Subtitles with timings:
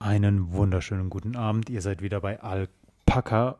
[0.00, 1.68] Einen wunderschönen guten Abend.
[1.70, 3.56] Ihr seid wieder bei Alpaka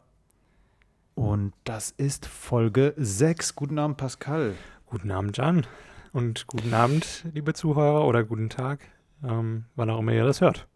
[1.16, 3.56] und das ist Folge 6.
[3.56, 4.54] Guten Abend, Pascal.
[4.86, 5.66] Guten Abend, Jan.
[6.12, 8.78] Und guten Abend, liebe Zuhörer, oder guten Tag,
[9.24, 10.68] ähm, wann auch immer ihr das hört.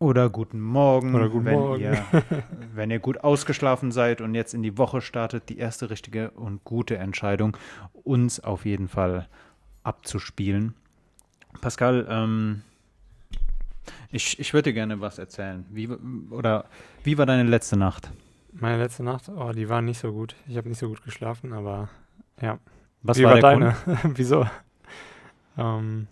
[0.00, 1.82] Oder guten Morgen, Oder guten wenn, Morgen.
[1.82, 2.04] Ihr,
[2.74, 5.48] wenn ihr gut ausgeschlafen seid und jetzt in die Woche startet.
[5.50, 7.56] Die erste richtige und gute Entscheidung,
[7.92, 9.28] uns auf jeden Fall
[9.84, 10.74] abzuspielen.
[11.60, 12.62] Pascal, ähm,
[14.10, 15.64] ich, ich würde dir gerne was erzählen.
[15.70, 15.88] Wie,
[16.30, 16.64] oder
[17.04, 18.10] wie war deine letzte Nacht?
[18.52, 20.34] Meine letzte Nacht, oh, die war nicht so gut.
[20.48, 21.88] Ich habe nicht so gut geschlafen, aber
[22.40, 22.58] ja.
[23.02, 23.76] Was Wie war, war deine?
[24.14, 24.44] Wieso?
[25.56, 26.06] Ähm,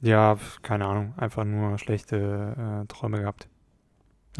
[0.00, 1.14] ja, keine Ahnung.
[1.16, 3.48] Einfach nur schlechte äh, Träume gehabt.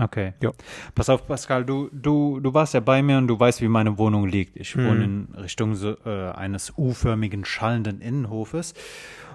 [0.01, 0.33] Okay.
[0.41, 0.53] Ja.
[0.95, 3.99] Pass auf, Pascal, du, du, du warst ja bei mir und du weißt, wie meine
[3.99, 4.57] Wohnung liegt.
[4.57, 4.87] Ich Mhm.
[4.87, 8.73] wohne in Richtung so, äh, eines U-förmigen, schallenden Innenhofes.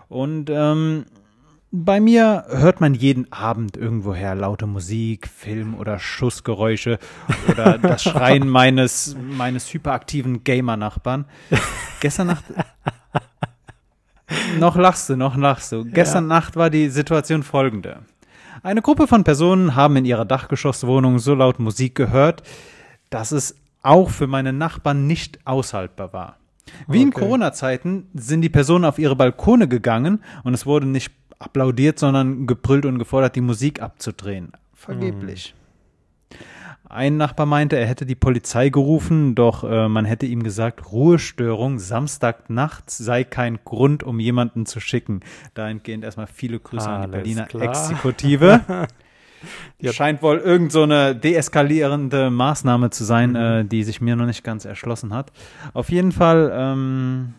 [0.10, 1.06] Und ähm,
[1.72, 6.98] bei mir hört man jeden Abend irgendwoher laute Musik, Film oder Schussgeräusche
[7.50, 11.26] oder das Schreien meines, meines hyperaktiven Gamer-Nachbarn.
[12.00, 12.46] Gestern Nacht.
[14.60, 15.84] noch lachst du, noch lachst du.
[15.86, 18.00] Gestern Nacht war die Situation folgende.
[18.64, 22.44] Eine Gruppe von Personen haben in ihrer Dachgeschosswohnung so laut Musik gehört,
[23.10, 26.38] dass es auch für meine Nachbarn nicht aushaltbar war.
[26.88, 27.22] Wie in Okay.
[27.22, 32.86] Corona-Zeiten sind die Personen auf ihre Balkone gegangen und es wurde nicht applaudiert, sondern gebrüllt
[32.86, 34.52] und gefordert, die Musik abzudrehen.
[34.74, 35.54] Vergeblich.
[36.90, 41.80] Ein Nachbar meinte, er hätte die Polizei gerufen, doch äh, man hätte ihm gesagt, Ruhestörung
[41.80, 45.20] Samstag nachts sei kein Grund, um jemanden zu schicken.
[45.54, 47.64] Dahingehend erstmal viele Grüße an die Alles Berliner klar.
[47.64, 48.88] Exekutive.
[49.80, 49.94] Ja.
[49.94, 53.36] Scheint wohl irgend so eine deeskalierende Maßnahme zu sein, Mhm.
[53.36, 55.32] äh, die sich mir noch nicht ganz erschlossen hat.
[55.74, 57.36] Auf jeden Fall, ähm,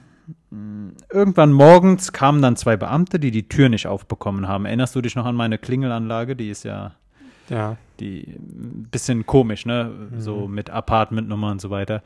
[1.12, 4.64] irgendwann morgens kamen dann zwei Beamte, die die Tür nicht aufbekommen haben.
[4.66, 6.36] Erinnerst du dich noch an meine Klingelanlage?
[6.36, 6.92] Die ist ja
[7.48, 7.76] Ja.
[8.00, 9.90] die ein bisschen komisch, ne?
[10.18, 10.54] So Mhm.
[10.54, 12.02] mit Apartmentnummer und so weiter.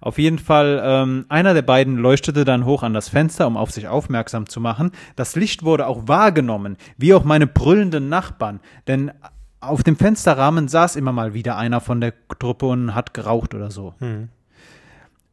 [0.00, 3.70] Auf jeden Fall, ähm, einer der beiden leuchtete dann hoch an das Fenster, um auf
[3.70, 4.92] sich aufmerksam zu machen.
[5.16, 8.60] Das Licht wurde auch wahrgenommen, wie auch meine brüllenden Nachbarn.
[8.86, 9.10] Denn
[9.60, 13.70] auf dem Fensterrahmen saß immer mal wieder einer von der Truppe und hat geraucht oder
[13.70, 13.94] so.
[13.98, 14.28] Hm.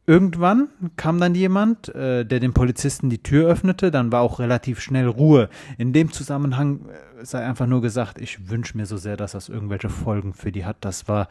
[0.08, 4.80] Irgendwann kam dann jemand, äh, der dem Polizisten die Tür öffnete, dann war auch relativ
[4.80, 5.48] schnell Ruhe.
[5.78, 9.48] In dem Zusammenhang äh, sei einfach nur gesagt, ich wünsche mir so sehr, dass das
[9.48, 10.76] irgendwelche Folgen für die hat.
[10.80, 11.28] Das war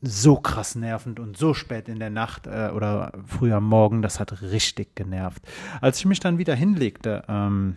[0.00, 4.20] so krass nervend und so spät in der Nacht äh, oder früh am Morgen, das
[4.20, 5.42] hat richtig genervt.
[5.80, 7.76] Als ich mich dann wieder hinlegte, ähm,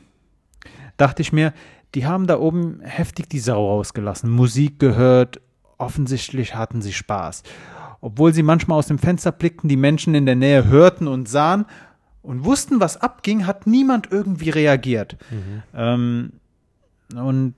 [0.97, 1.53] dachte ich mir,
[1.95, 5.41] die haben da oben heftig die Sau rausgelassen, Musik gehört,
[5.77, 7.43] offensichtlich hatten sie Spaß.
[8.01, 11.65] Obwohl sie manchmal aus dem Fenster blickten, die Menschen in der Nähe hörten und sahen
[12.21, 15.17] und wussten, was abging, hat niemand irgendwie reagiert.
[15.31, 15.63] Mhm.
[15.73, 16.31] Ähm,
[17.15, 17.55] und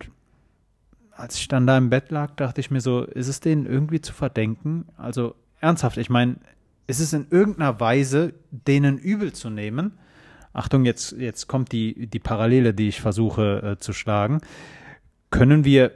[1.12, 4.00] als ich dann da im Bett lag, dachte ich mir so, ist es denen irgendwie
[4.00, 4.86] zu verdenken?
[4.98, 6.38] Also ernsthaft, ich meine,
[6.88, 9.98] ist es in irgendeiner Weise denen übel zu nehmen?
[10.54, 14.40] Achtung, jetzt, jetzt kommt die, die Parallele, die ich versuche äh, zu schlagen.
[15.30, 15.92] Können wir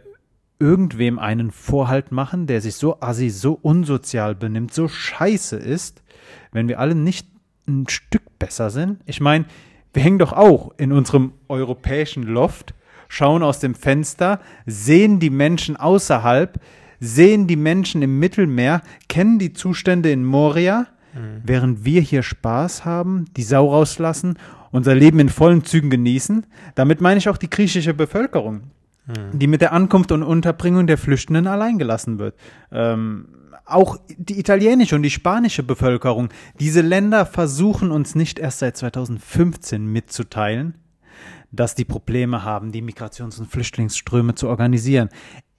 [0.60, 6.04] irgendwem einen Vorhalt machen, der sich so assi, so unsozial benimmt, so scheiße ist,
[6.52, 7.28] wenn wir alle nicht
[7.68, 9.00] ein Stück besser sind?
[9.06, 9.46] Ich meine,
[9.94, 12.74] wir hängen doch auch in unserem europäischen Loft,
[13.08, 16.60] schauen aus dem Fenster, sehen die Menschen außerhalb,
[17.00, 20.88] sehen die Menschen im Mittelmeer, kennen die Zustände in Moria,
[21.44, 24.40] während wir hier Spaß haben, die Sau rauslassen,
[24.72, 26.48] unser Leben in vollen Zügen genießen.
[26.74, 28.72] Damit meine ich auch die griechische Bevölkerung
[29.06, 32.36] die mit der Ankunft und Unterbringung der Flüchtenden alleingelassen wird.
[32.72, 33.28] Ähm,
[33.66, 36.30] auch die italienische und die spanische Bevölkerung.
[36.60, 40.76] Diese Länder versuchen uns nicht erst seit 2015 mitzuteilen,
[41.52, 45.10] dass die Probleme haben, die Migrations- und Flüchtlingsströme zu organisieren.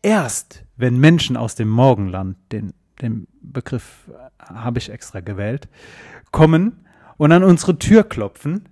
[0.02, 5.68] Erst wenn Menschen aus dem Morgenland, den, den Begriff äh, habe ich extra gewählt,
[6.30, 6.84] kommen
[7.16, 8.68] und an unsere Tür klopfen,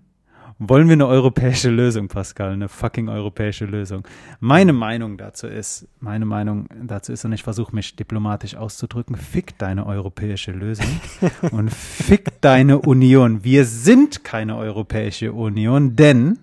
[0.69, 4.07] wollen wir eine europäische Lösung, Pascal, eine fucking europäische Lösung.
[4.41, 9.59] Meine Meinung dazu ist, meine Meinung dazu ist, und ich versuche mich diplomatisch auszudrücken, fick
[9.59, 10.87] deine europäische Lösung
[11.51, 13.45] und fick deine Union.
[13.45, 16.39] Wir sind keine europäische Union, denn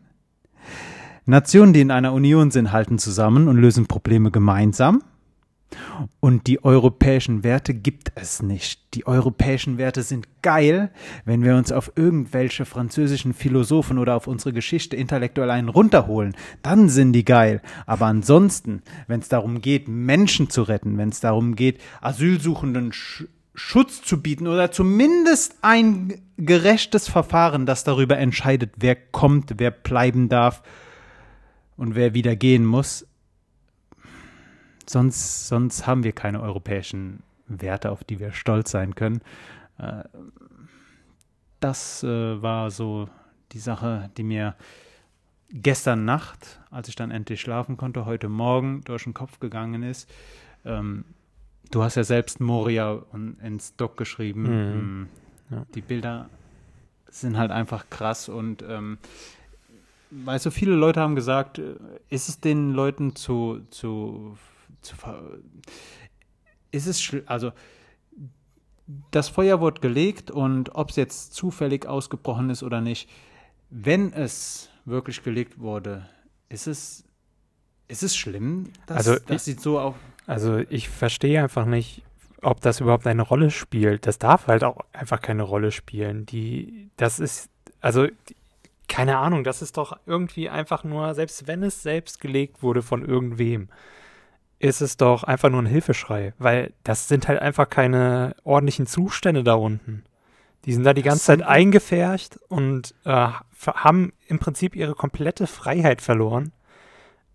[1.25, 5.03] Nationen, die in einer Union sind, halten zusammen und lösen Probleme gemeinsam.
[6.19, 8.95] Und die europäischen Werte gibt es nicht.
[8.95, 10.91] Die europäischen Werte sind geil,
[11.25, 16.35] wenn wir uns auf irgendwelche französischen Philosophen oder auf unsere Geschichte intellektuell einen runterholen.
[16.61, 17.61] Dann sind die geil.
[17.85, 23.25] Aber ansonsten, wenn es darum geht, Menschen zu retten, wenn es darum geht, Asylsuchenden Sch
[23.55, 30.29] Schutz zu bieten oder zumindest ein gerechtes Verfahren, das darüber entscheidet, wer kommt, wer bleiben
[30.29, 30.63] darf
[31.75, 33.05] und wer wieder gehen muss,
[34.89, 39.21] sonst, sonst haben wir keine europäischen Werte, auf die wir stolz sein können.
[39.77, 40.03] Äh,
[41.59, 43.09] das äh, war so
[43.51, 44.55] die Sache, die mir
[45.51, 50.09] gestern Nacht, als ich dann endlich schlafen konnte, heute Morgen durch den Kopf gegangen ist.
[50.65, 51.05] Ähm,
[51.71, 53.01] du hast ja selbst Moria
[53.43, 54.43] ins Doc geschrieben.
[54.43, 55.09] Mhm.
[55.49, 55.65] Ja.
[55.73, 56.29] Die Bilder
[57.09, 58.99] sind halt einfach krass und ähm,
[60.11, 61.75] weißt du, viele Leute haben gesagt, äh,
[62.09, 64.37] ist es den Leuten zu, zu,
[64.81, 64.95] zu
[66.71, 67.51] ist es, also
[69.11, 73.09] das Feuer wurde gelegt und ob es jetzt zufällig ausgebrochen ist oder nicht,
[73.69, 76.07] wenn es wirklich gelegt wurde,
[76.49, 77.03] ist es,
[77.87, 79.95] ist es schlimm, dass also das sieht so auf.
[80.25, 82.03] Also ich verstehe einfach nicht,
[82.41, 84.07] ob das überhaupt eine Rolle spielt.
[84.07, 86.25] Das darf halt auch einfach keine Rolle spielen.
[86.25, 87.49] Die, das ist,
[87.81, 88.07] also
[88.87, 93.05] keine Ahnung, das ist doch irgendwie einfach nur, selbst wenn es selbst gelegt wurde von
[93.05, 93.69] irgendwem,
[94.59, 99.43] ist es doch einfach nur ein Hilfeschrei, weil das sind halt einfach keine ordentlichen Zustände
[99.43, 100.03] da unten.
[100.65, 103.29] Die sind da die ganze Zeit eingefärcht und äh,
[103.65, 106.51] haben im Prinzip ihre komplette Freiheit verloren,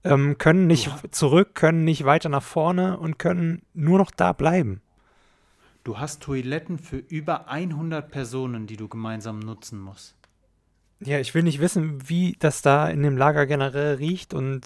[0.04, 0.98] ähm, können nicht ja.
[1.10, 4.82] zurück, können nicht weiter nach vorne und können nur noch da bleiben.
[5.82, 10.14] Du hast Toiletten für über 100 Personen, die du gemeinsam nutzen musst.
[11.04, 14.62] Ja, ich will nicht wissen, wie das da in dem Lager generell riecht und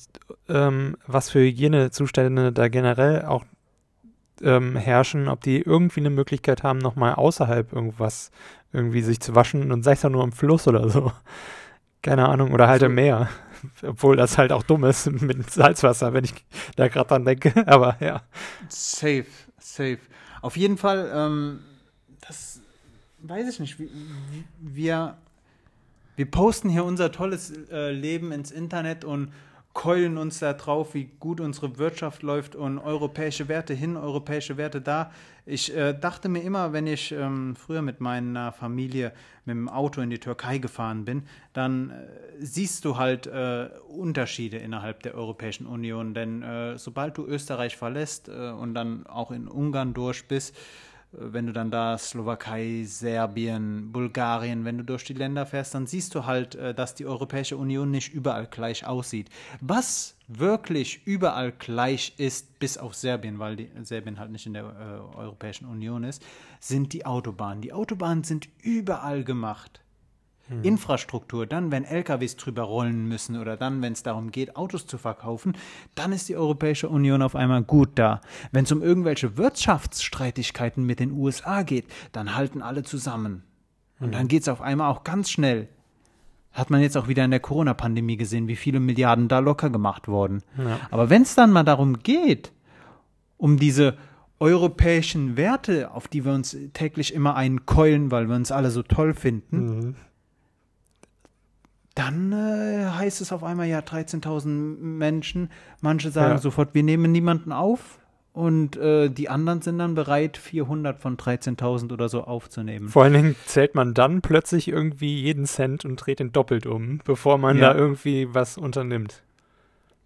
[0.49, 3.45] ähm, was für Hygienezustände da generell auch
[4.43, 8.31] ähm, herrschen, ob die irgendwie eine Möglichkeit haben, nochmal außerhalb irgendwas
[8.73, 11.13] irgendwie sich zu waschen und sei es ja nur im Fluss oder so.
[12.03, 13.29] Keine Ahnung, oder halt im Meer.
[13.83, 16.35] Obwohl das halt auch dumm ist mit Salzwasser, wenn ich
[16.77, 17.53] da gerade dran denke.
[17.67, 18.23] Aber ja.
[18.69, 19.27] Safe,
[19.59, 19.99] safe.
[20.41, 21.61] Auf jeden Fall, ähm,
[22.21, 22.61] das
[23.23, 23.77] weiß ich nicht.
[24.61, 25.17] Wir
[26.19, 29.31] wir posten hier unser tolles äh, Leben ins Internet und
[29.73, 34.81] keulen uns da drauf, wie gut unsere Wirtschaft läuft und europäische Werte hin, europäische Werte
[34.81, 35.13] da.
[35.47, 39.13] Ich äh, dachte mir immer, wenn ich ähm, früher mit meiner Familie
[39.45, 41.23] mit dem Auto in die Türkei gefahren bin,
[41.53, 41.95] dann äh,
[42.41, 46.15] siehst du halt äh, Unterschiede innerhalb der Europäischen Union.
[46.15, 50.57] Denn äh, sobald du Österreich verlässt äh, und dann auch in Ungarn durch bist,
[51.13, 56.15] wenn du dann da Slowakei, Serbien, Bulgarien, wenn du durch die Länder fährst, dann siehst
[56.15, 59.31] du halt, äh, dass die Europäische Union nicht überall gleich aussieht.
[59.61, 64.65] Was wirklich überall gleich ist, bis auf Serbien, weil die, Serbien halt nicht in der
[64.65, 66.23] äh, Europäischen Union ist,
[66.61, 67.63] sind die Autobahnen.
[67.63, 69.81] Die Autobahnen sind überall gemacht.
[70.49, 70.65] Mhm.
[70.65, 74.99] Infrastruktur, dann, wenn LKWs drüber rollen müssen oder dann, wenn es darum geht, Autos zu
[74.99, 75.57] verkaufen,
[75.95, 78.21] dann ist die Europäische Union auf einmal gut da.
[78.51, 83.43] Wenn es um irgendwelche Wirtschaftsstreitigkeiten mit den USA geht, dann halten alle zusammen.
[84.01, 84.13] Und mhm.
[84.13, 85.69] dann geht es auf einmal auch ganz schnell.
[86.53, 90.09] Hat man jetzt auch wieder in der Corona-Pandemie gesehen, wie viele Milliarden da locker gemacht
[90.09, 90.43] wurden.
[90.57, 90.81] Ja.
[90.91, 92.53] Aber wenn es dann mal darum geht,
[93.37, 93.97] um diese
[94.41, 99.13] europäischen Werte, auf die wir uns täglich immer einkeulen, weil wir uns alle so toll
[99.13, 99.97] finden, mhm
[101.99, 105.51] dann äh, heißt es auf einmal ja 13.000 Menschen.
[105.81, 106.39] Manche sagen ja.
[106.39, 107.99] sofort, wir nehmen niemanden auf.
[108.33, 112.89] Und äh, die anderen sind dann bereit, 400 von 13.000 oder so aufzunehmen.
[112.89, 117.01] Vor allen Dingen zählt man dann plötzlich irgendwie jeden Cent und dreht ihn doppelt um,
[117.05, 117.73] bevor man ja.
[117.73, 119.25] da irgendwie was unternimmt.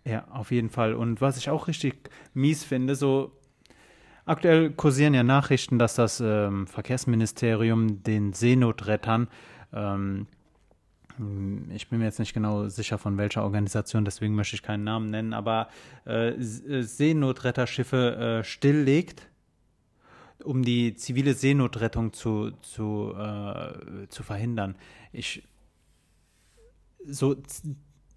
[0.07, 0.95] Ja, auf jeden Fall.
[0.95, 3.33] Und was ich auch richtig mies finde, so
[4.25, 9.29] aktuell kursieren ja Nachrichten, dass das ähm, Verkehrsministerium den Seenotrettern
[9.75, 10.27] ähm, hm,
[11.75, 15.11] ich bin mir jetzt nicht genau sicher, von welcher Organisation, deswegen möchte ich keinen Namen
[15.11, 15.69] nennen, aber
[16.07, 19.29] äh, äh, Seenotretterschiffe äh, stilllegt,
[20.43, 24.77] um die zivile Seenotrettung zu, zu, äh, zu verhindern.
[25.13, 25.43] Ich
[27.07, 27.37] so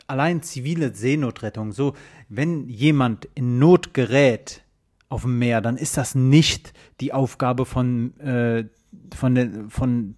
[0.08, 1.96] allein zivile Seenotrettung, so
[2.30, 4.64] wenn jemand in Not gerät
[5.10, 8.66] auf dem Meer, dann ist das nicht die Aufgabe von, äh,
[9.14, 10.16] von, von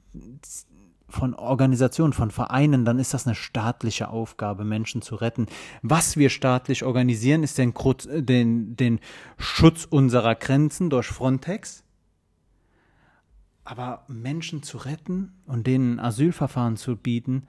[1.10, 5.48] von Organisationen, von Vereinen, dann ist das eine staatliche Aufgabe, Menschen zu retten.
[5.82, 7.74] Was wir staatlich organisieren, ist den,
[8.08, 9.00] den, den
[9.38, 11.84] Schutz unserer Grenzen durch Frontex.
[13.64, 17.48] Aber Menschen zu retten und denen Asylverfahren zu bieten,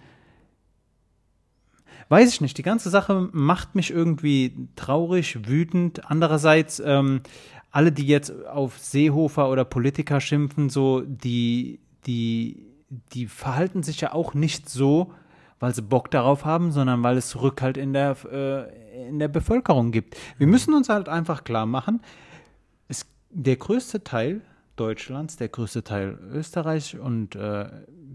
[2.08, 2.58] weiß ich nicht.
[2.58, 6.10] Die ganze Sache macht mich irgendwie traurig, wütend.
[6.10, 7.22] Andererseits, ähm,
[7.70, 14.12] alle, die jetzt auf Seehofer oder Politiker schimpfen, so die, die die verhalten sich ja
[14.12, 15.12] auch nicht so,
[15.60, 19.90] weil sie Bock darauf haben, sondern weil es Rückhalt in der, äh, in der Bevölkerung
[19.90, 20.16] gibt.
[20.38, 20.52] Wir mhm.
[20.52, 22.00] müssen uns halt einfach klar machen,
[22.88, 24.40] es, der größte Teil
[24.76, 27.68] Deutschlands, der größte Teil Österreich und äh,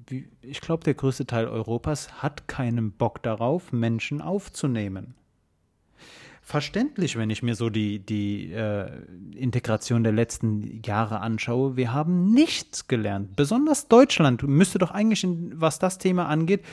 [0.08, 5.16] wie, ich glaube, der größte Teil Europas hat keinen Bock darauf, Menschen aufzunehmen.
[6.44, 8.92] Verständlich, wenn ich mir so die, die äh,
[9.34, 11.78] Integration der letzten Jahre anschaue.
[11.78, 13.36] Wir haben nichts gelernt.
[13.36, 16.64] Besonders Deutschland müsste doch eigentlich, was das Thema angeht,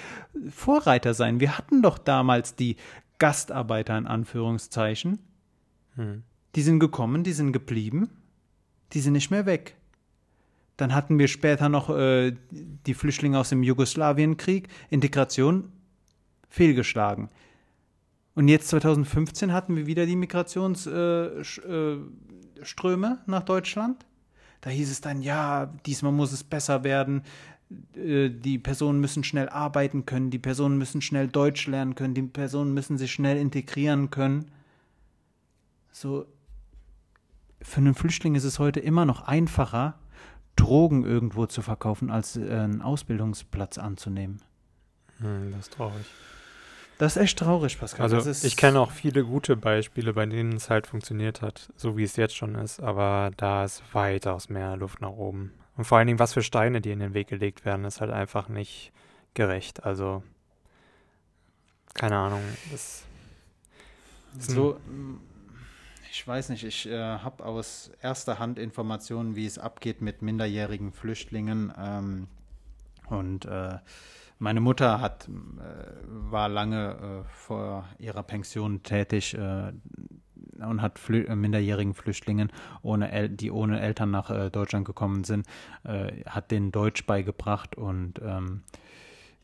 [0.50, 1.38] Vorreiter sein.
[1.38, 2.76] Wir hatten doch damals die
[3.18, 5.20] Gastarbeiter in Anführungszeichen.
[5.94, 6.24] Hm.
[6.56, 8.10] Die sind gekommen, die sind geblieben,
[8.92, 9.76] die sind nicht mehr weg.
[10.76, 15.70] Dann hatten wir später noch äh, die Flüchtlinge aus dem Jugoslawienkrieg, Integration
[16.48, 17.28] fehlgeschlagen.
[18.34, 21.46] Und jetzt 2015 hatten wir wieder die Migrationsströme
[23.06, 24.06] äh, äh, nach Deutschland.
[24.60, 27.22] Da hieß es dann, ja, diesmal muss es besser werden.
[27.94, 32.22] Äh, die Personen müssen schnell arbeiten können, die Personen müssen schnell Deutsch lernen können, die
[32.22, 34.50] Personen müssen sich schnell integrieren können.
[35.92, 36.26] So,
[37.62, 39.99] für einen Flüchtling ist es heute immer noch einfacher,
[40.56, 44.42] Drogen irgendwo zu verkaufen, als einen Ausbildungsplatz anzunehmen.
[45.18, 46.06] Hm, das ist traurig.
[47.00, 48.12] Das ist echt traurig, Pascal.
[48.12, 52.02] Also ich kenne auch viele gute Beispiele, bei denen es halt funktioniert hat, so wie
[52.02, 55.50] es jetzt schon ist, aber da ist weitaus mehr Luft nach oben.
[55.78, 58.11] Und vor allen Dingen, was für Steine, die in den Weg gelegt werden, ist halt
[58.11, 58.92] einfach nicht
[59.33, 59.83] gerecht.
[59.83, 60.23] Also,
[61.95, 62.42] keine Ahnung.
[62.71, 63.04] Das,
[64.35, 64.78] das so,
[66.12, 70.92] ich weiß nicht, ich äh, habe aus erster Hand Informationen, wie es abgeht mit minderjährigen
[70.92, 71.73] Flüchtlingen.
[71.78, 72.28] Ähm,
[73.09, 73.78] und äh,
[74.40, 75.30] meine Mutter hat, äh,
[76.06, 79.73] war lange äh, vor ihrer Pension tätig äh,
[80.59, 82.50] und hat Flü äh, minderjährigen Flüchtlingen,
[82.82, 85.47] ohne die ohne Eltern nach äh, Deutschland gekommen sind,
[85.85, 88.62] äh, hat denen Deutsch beigebracht und ähm,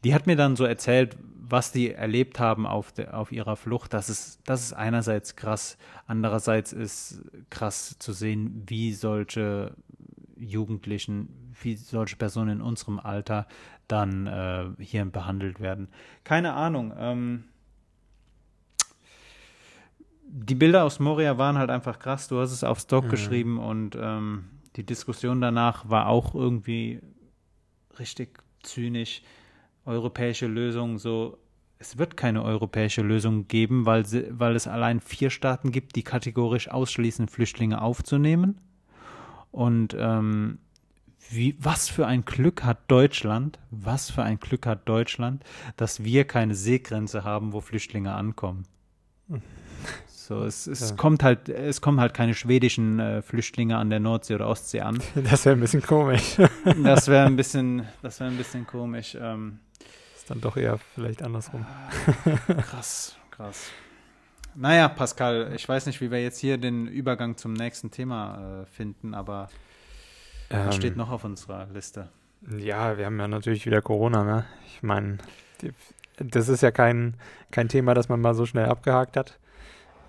[0.03, 1.17] die hat mir dann so erzählt,
[1.49, 3.93] was die erlebt haben auf, de, auf ihrer Flucht.
[3.93, 9.75] Das ist, das ist einerseits krass, andererseits ist krass zu sehen, wie solche
[10.39, 13.47] Jugendlichen, wie solche Personen in unserem Alter
[13.89, 15.89] dann äh, hier behandelt werden.
[16.25, 16.93] Keine Ahnung.
[16.99, 17.45] Ähm,
[20.29, 22.29] die Bilder aus Moria waren halt einfach krass.
[22.29, 23.11] Du hast es aufs Doc mhm.
[23.11, 24.45] geschrieben und ähm,
[24.77, 27.01] die Diskussion danach war auch irgendwie
[27.99, 29.23] richtig zynisch.
[29.85, 31.39] Europäische Lösung, so
[31.79, 36.69] es wird keine europäische Lösung geben, weil, weil es allein vier Staaten gibt, die kategorisch
[36.69, 38.61] ausschließen, Flüchtlinge aufzunehmen.
[39.57, 40.59] Und ähm,
[41.31, 45.43] wie, was für ein Glück hat Deutschland, was für ein Glück hat Deutschland,
[45.79, 48.65] dass wir keine Seegrenze haben, wo Flüchtlinge ankommen.
[50.09, 50.97] So, es, es ja.
[50.97, 55.03] kommt halt, es kommen halt keine schwedischen äh, Flüchtlinge an der Nordsee oder Ostsee an.
[55.15, 56.37] Das wäre ein bisschen komisch.
[56.85, 59.17] das wäre ein bisschen, das wäre ein bisschen komisch.
[59.19, 59.61] Ähm,
[60.15, 61.65] ist dann doch eher vielleicht andersrum.
[62.59, 63.71] krass, krass.
[64.57, 68.67] Naja, Pascal, ich weiß nicht, wie wir jetzt hier den Übergang zum nächsten Thema äh,
[68.67, 69.49] finden, aber
[70.51, 72.09] ähm, was steht noch auf unserer Liste?
[72.59, 74.45] Ja, wir haben ja natürlich wieder Corona, ne?
[74.67, 75.19] Ich meine,
[76.19, 77.15] das ist ja kein,
[77.51, 79.39] kein Thema, das man mal so schnell abgehakt hat.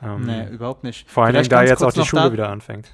[0.02, 1.10] Ähm, nee, überhaupt nicht.
[1.10, 2.92] Vor allem, da jetzt auch die Schule da, wieder anfängt.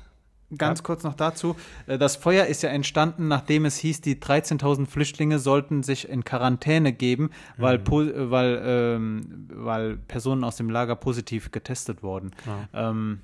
[0.57, 0.83] Ganz ja.
[0.83, 1.55] kurz noch dazu.
[1.88, 6.24] Äh, das Feuer ist ja entstanden, nachdem es hieß, die 13.000 Flüchtlinge sollten sich in
[6.24, 8.31] Quarantäne geben, weil, mhm.
[8.31, 12.31] weil, ähm, weil Personen aus dem Lager positiv getestet wurden.
[12.74, 12.89] Ja.
[12.89, 13.22] Ähm,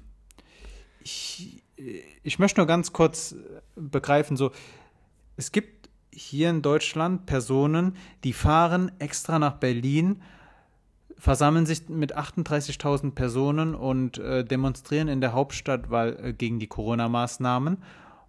[1.01, 1.63] ich,
[2.24, 3.36] ich möchte nur ganz kurz
[3.75, 4.51] begreifen, so,
[5.38, 10.21] es gibt hier in Deutschland Personen, die fahren extra nach Berlin,
[11.19, 16.67] versammeln sich mit 38.000 Personen und äh, demonstrieren in der Hauptstadt weil, äh, gegen die
[16.67, 17.77] Corona-Maßnahmen.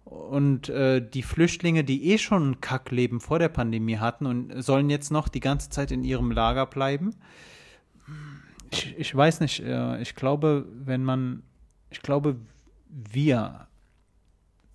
[0.03, 4.89] Und äh, die Flüchtlinge, die eh schon ein Kackleben vor der Pandemie hatten und sollen
[4.89, 7.15] jetzt noch die ganze Zeit in ihrem Lager bleiben.
[8.71, 11.43] Ich, ich weiß nicht, äh, ich glaube, wenn man,
[11.91, 12.35] ich glaube,
[12.89, 13.67] wir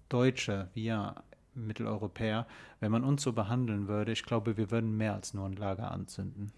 [0.08, 1.16] Deutsche, wir
[1.54, 2.46] Mitteleuropäer,
[2.80, 5.90] wenn man uns so behandeln würde, ich glaube, wir würden mehr als nur ein Lager
[5.90, 6.52] anzünden.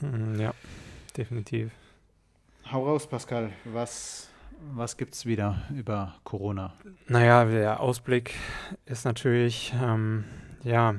[0.00, 0.54] Hm, ja
[1.16, 1.72] definitiv.
[2.70, 3.50] Hau raus, Pascal.
[3.64, 4.30] Was,
[4.72, 6.74] was gibt es wieder über Corona?
[7.08, 8.34] Naja, der Ausblick
[8.86, 10.24] ist natürlich, ähm,
[10.62, 10.94] ja,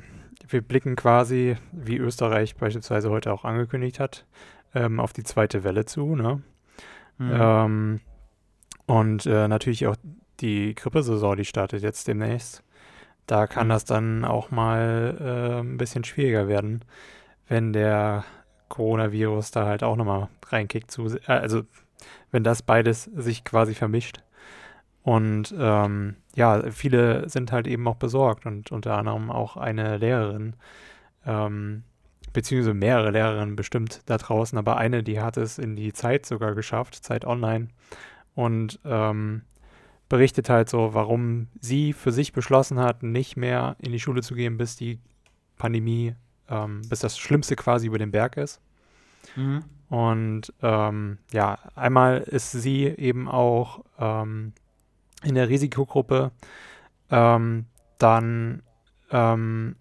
[0.48, 4.26] wir blicken quasi, wie Österreich beispielsweise heute auch angekündigt hat,
[4.74, 6.16] ähm, auf die zweite Welle zu.
[6.16, 6.42] Ne?
[7.18, 7.32] Mhm.
[7.34, 8.02] Ähm,
[8.86, 9.96] und äh, natürlich auch
[10.40, 12.64] die Grippesaison, die startet jetzt demnächst.
[13.26, 13.72] Da kann mhm.
[13.72, 16.86] das dann auch mal äh, ein bisschen schwieriger werden,
[17.48, 18.24] wenn der
[18.76, 20.92] Coronavirus da halt auch nochmal reinkickt.
[20.92, 21.64] Zu, äh, also
[22.32, 24.22] wenn das beides sich quasi vermischt.
[25.04, 30.56] Und ähm, ja, viele sind halt eben auch besorgt und unter anderem auch eine Lehrerin,
[31.26, 31.84] ähm,
[32.34, 36.56] beziehungsweise mehrere Lehrerinnen bestimmt da draußen, aber eine, die hat es in die Zeit sogar
[36.56, 37.68] geschafft, Zeit Online,
[38.34, 39.44] und ähm,
[40.10, 44.34] berichtet halt so, warum sie für sich beschlossen hat, nicht mehr in die Schule zu
[44.34, 45.00] gehen, bis die
[45.56, 46.16] Pandemie
[46.50, 48.62] ähm, bis das Schlimmste quasi über den Berg ist.
[49.36, 49.64] Mhm.
[49.90, 54.54] Und ähm, ja, einmal ist sie eben auch ähm,
[55.24, 56.32] in der Risikogruppe.
[57.10, 57.66] Ähm,
[57.98, 58.64] dann
[59.12, 59.76] ähm,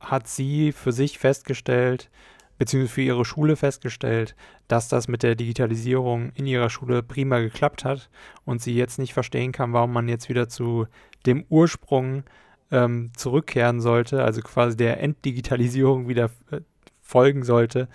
[0.00, 2.10] hat sie für sich festgestellt,
[2.58, 4.34] beziehungsweise für ihre Schule festgestellt,
[4.68, 8.08] dass das mit der Digitalisierung in ihrer Schule prima geklappt hat
[8.44, 10.86] und sie jetzt nicht verstehen kann, warum man jetzt wieder zu
[11.26, 12.24] dem Ursprung
[12.70, 16.60] ähm, zurückkehren sollte, also quasi der Enddigitalisierung wieder äh,
[17.00, 17.88] folgen sollte.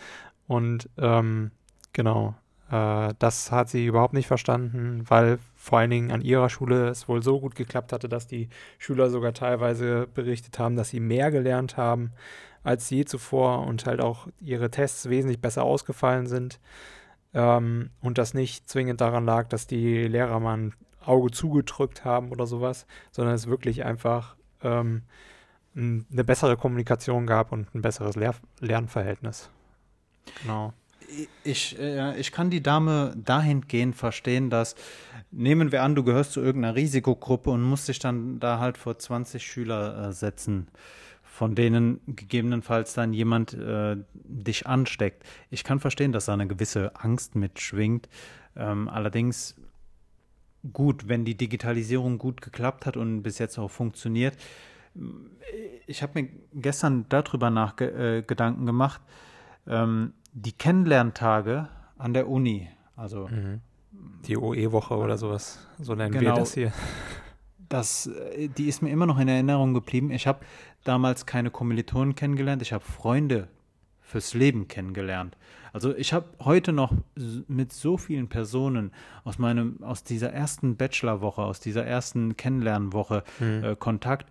[0.52, 1.52] Und ähm,
[1.94, 2.36] genau,
[2.70, 7.08] äh, das hat sie überhaupt nicht verstanden, weil vor allen Dingen an ihrer Schule es
[7.08, 11.32] wohl so gut geklappt hatte, dass die Schüler sogar teilweise berichtet haben, dass sie mehr
[11.32, 12.12] gelernt haben
[12.64, 16.60] als je zuvor und halt auch ihre Tests wesentlich besser ausgefallen sind.
[17.34, 22.30] Ähm, und das nicht zwingend daran lag, dass die Lehrer mal ein Auge zugedrückt haben
[22.30, 25.04] oder sowas, sondern es wirklich einfach ähm,
[25.74, 29.50] eine bessere Kommunikation gab und ein besseres Lehr Lernverhältnis.
[30.42, 30.74] Genau.
[31.44, 34.76] Ich, äh, ich kann die Dame dahingehend verstehen, dass,
[35.32, 38.98] nehmen wir an, du gehörst zu irgendeiner Risikogruppe und musst dich dann da halt vor
[38.98, 40.68] 20 Schüler äh, setzen
[41.42, 45.24] von denen gegebenenfalls dann jemand äh, dich ansteckt.
[45.50, 48.10] Ich kann verstehen, dass da eine gewisse Angst mitschwingt.
[48.56, 49.56] Ähm, allerdings
[50.74, 54.36] gut, wenn die Digitalisierung gut geklappt hat und bis jetzt auch funktioniert.
[55.88, 59.02] Ich habe mir gestern darüber nach äh, Gedanken gemacht.
[59.68, 63.62] Ähm, die Kennenlerntage an der Uni, also mhm.
[64.26, 66.74] die OE-Woche oder sowas, so nennen genau, wir das hier.
[67.70, 70.12] Das, äh, die ist mir immer noch in Erinnerung geblieben.
[70.12, 70.40] Ich habe
[70.84, 73.48] damals keine Kommilitonen kennengelernt, ich habe Freunde
[74.02, 75.38] fürs Leben kennengelernt.
[75.74, 76.94] Also ich habe heute noch
[77.48, 78.92] mit so vielen Personen
[79.24, 83.64] aus meinem, aus dieser ersten Bachelorwoche, aus dieser ersten Kennenlernwoche mhm.
[83.64, 84.30] äh, Kontakt.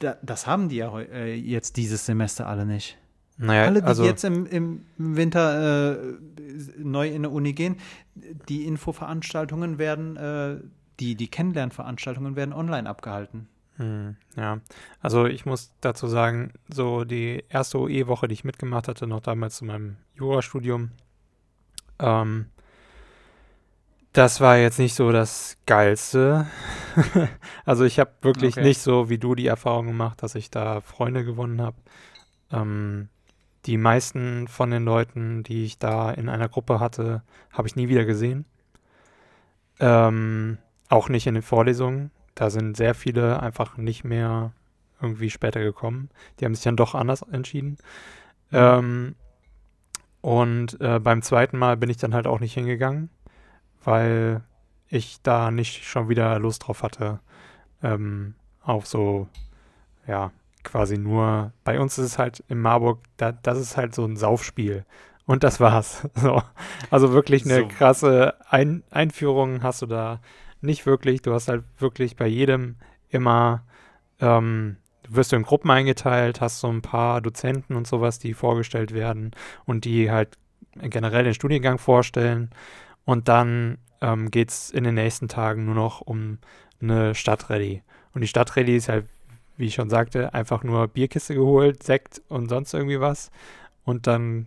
[0.00, 2.98] Da, das haben die ja äh, jetzt dieses Semester alle nicht.
[3.36, 6.18] Naja, alle, die also, jetzt im, im Winter äh,
[6.78, 7.76] neu in der Uni gehen,
[8.48, 10.56] die Infoveranstaltungen werden, äh,
[11.00, 13.48] die, die Kennenlernveranstaltungen werden online abgehalten.
[13.76, 14.60] Hm, ja,
[15.00, 19.56] also ich muss dazu sagen, so die erste OE-Woche, die ich mitgemacht hatte, noch damals
[19.56, 20.90] zu meinem Jurastudium,
[21.98, 22.46] ähm,
[24.12, 26.46] das war jetzt nicht so das Geilste.
[27.64, 28.62] also ich habe wirklich okay.
[28.62, 31.76] nicht so wie du die Erfahrung gemacht, dass ich da Freunde gewonnen habe.
[32.52, 33.08] Ähm,
[33.66, 37.22] die meisten von den Leuten, die ich da in einer Gruppe hatte,
[37.52, 38.44] habe ich nie wieder gesehen.
[39.80, 42.10] Ähm, auch nicht in den Vorlesungen.
[42.34, 44.52] Da sind sehr viele einfach nicht mehr
[45.00, 46.10] irgendwie später gekommen.
[46.38, 47.78] Die haben sich dann doch anders entschieden.
[48.50, 48.56] Mhm.
[48.56, 49.14] Ähm,
[50.20, 53.10] und äh, beim zweiten Mal bin ich dann halt auch nicht hingegangen,
[53.82, 54.42] weil
[54.88, 57.20] ich da nicht schon wieder Lust drauf hatte,
[57.82, 59.28] ähm, auf so,
[60.06, 60.32] ja,
[60.64, 64.16] quasi nur, bei uns ist es halt in Marburg, da, das ist halt so ein
[64.16, 64.84] Saufspiel.
[65.26, 66.08] Und das war's.
[66.16, 66.42] So.
[66.90, 67.68] Also wirklich eine so.
[67.68, 70.20] krasse Ein Einführung hast du da
[70.60, 71.22] nicht wirklich.
[71.22, 72.76] Du hast halt wirklich bei jedem
[73.08, 73.64] immer,
[74.20, 74.76] ähm,
[75.08, 79.32] wirst du in Gruppen eingeteilt, hast so ein paar Dozenten und sowas, die vorgestellt werden
[79.66, 80.38] und die halt
[80.76, 82.50] generell den Studiengang vorstellen.
[83.04, 86.38] Und dann ähm, geht es in den nächsten Tagen nur noch um
[86.80, 87.82] eine Stadtrallye.
[88.14, 89.06] Und die Stadtrallye ist halt,
[89.56, 93.30] wie ich schon sagte, einfach nur Bierkiste geholt, Sekt und sonst irgendwie was.
[93.84, 94.46] Und dann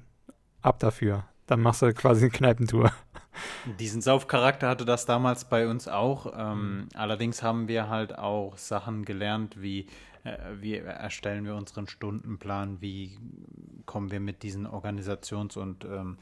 [0.61, 1.25] ab dafür.
[1.45, 2.91] Dann machst du quasi eine Kneipentour.
[3.79, 6.33] Diesen Saufcharakter hatte das damals bei uns auch.
[6.35, 6.87] Ähm, mhm.
[6.95, 9.87] Allerdings haben wir halt auch Sachen gelernt, wie
[10.23, 13.17] äh, wie erstellen wir unseren Stundenplan, wie
[13.85, 16.17] kommen wir mit diesen Organisations- und ähm,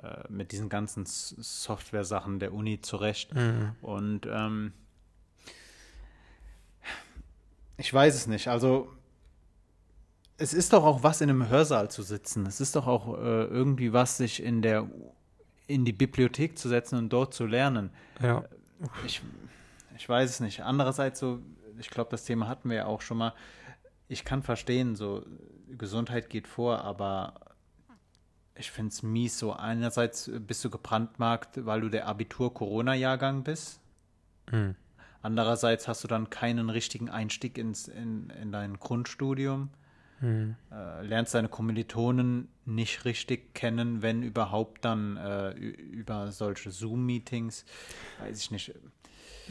[0.00, 3.34] äh, mit diesen ganzen Software-Sachen der Uni zurecht.
[3.34, 3.72] Mhm.
[3.82, 4.72] Und ähm,
[7.80, 8.48] ich weiß es nicht.
[8.48, 8.92] Also
[10.36, 12.46] es ist doch auch was in einem Hörsaal zu sitzen.
[12.46, 14.88] Es ist doch auch äh, irgendwie was, sich in der
[15.66, 17.90] in die Bibliothek zu setzen und dort zu lernen.
[18.20, 18.44] Ja.
[19.06, 19.22] Ich,
[19.96, 20.62] ich weiß es nicht.
[20.62, 21.40] Andererseits so,
[21.78, 23.34] ich glaube, das Thema hatten wir ja auch schon mal.
[24.08, 25.24] Ich kann verstehen, so
[25.68, 27.34] Gesundheit geht vor, aber
[28.56, 29.38] ich finde es mies.
[29.38, 33.80] So einerseits bist du gebrandmarkt, weil du der Abitur-Corona-Jahrgang bist.
[34.50, 34.74] Mhm.
[35.22, 39.70] Andererseits hast du dann keinen richtigen Einstieg ins, in, in dein Grundstudium.
[40.20, 40.56] Mhm.
[40.70, 47.64] Äh, lernst deine Kommilitonen nicht richtig kennen, wenn überhaupt dann äh, über solche Zoom-Meetings,
[48.20, 48.74] weiß ich nicht.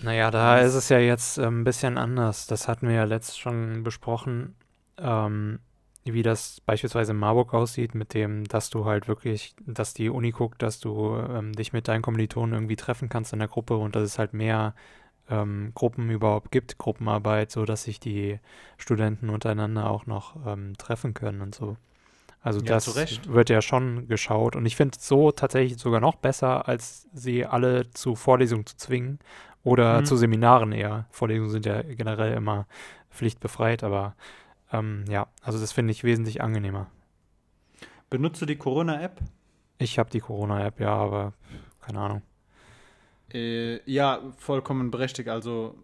[0.02, 2.48] Naja, da ist es ja jetzt äh, ein bisschen anders.
[2.48, 4.56] Das hatten wir ja letzt schon besprochen,
[4.98, 5.60] ähm,
[6.06, 10.32] wie das beispielsweise in Marburg aussieht, mit dem, dass du halt wirklich, dass die Uni
[10.32, 13.96] guckt, dass du ähm, dich mit deinen Kommilitonen irgendwie treffen kannst in der Gruppe und
[13.96, 14.76] das ist halt mehr
[15.30, 18.40] ähm, Gruppen überhaupt gibt, Gruppenarbeit, so dass sich die
[18.78, 21.78] Studenten untereinander auch noch ähm, treffen können und so.
[22.42, 24.56] Also Ja, das wird ja schon geschaut.
[24.56, 28.78] Und ich finde es so tatsächlich sogar noch besser, als sie alle zu Vorlesungen zu
[28.78, 29.20] zwingen
[29.64, 30.06] oder Mhm.
[30.06, 31.06] zu Seminaren eher.
[31.12, 32.66] Vorlesungen sind ja generell immer
[33.12, 34.16] pflichtbefreit, aber
[34.72, 36.88] ähm, ja, also das finde ich wesentlich angenehmer.
[38.10, 39.20] Benutzt du die Corona-App?
[39.78, 41.34] Ich habe die Corona-App, ja, aber
[41.82, 42.22] keine Ahnung.
[43.34, 45.30] Äh, ja, vollkommen berechtigt.
[45.30, 45.76] Also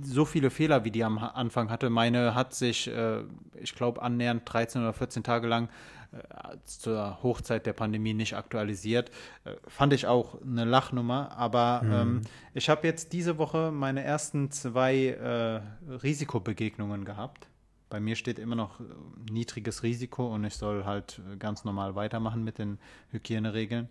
[0.00, 1.90] so viele Fehler, wie die am Anfang hatte.
[1.90, 3.22] Meine hat sich, äh,
[3.60, 5.68] ich glaube, annähernd 13 oder 14 Tage lang
[6.12, 9.10] äh, zur Hochzeit der Pandemie nicht aktualisiert.
[9.44, 11.32] Äh, fand ich auch eine Lachnummer.
[11.36, 12.22] Aber ähm,
[12.54, 15.60] ich habe jetzt diese Woche meine ersten zwei äh,
[15.90, 17.48] Risikobegegnungen gehabt.
[17.90, 18.84] Bei mir steht immer noch äh,
[19.30, 22.78] niedriges Risiko und ich soll halt äh, ganz normal weitermachen mit den
[23.10, 23.88] Hygieneregeln.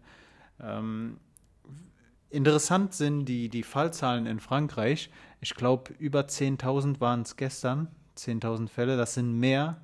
[0.62, 1.18] Ähm,
[2.34, 5.12] Interessant sind die, die Fallzahlen in Frankreich.
[5.40, 7.90] Ich glaube, über 10.000 waren es gestern.
[8.18, 8.98] 10.000 Fälle.
[8.98, 9.78] Das sind mehr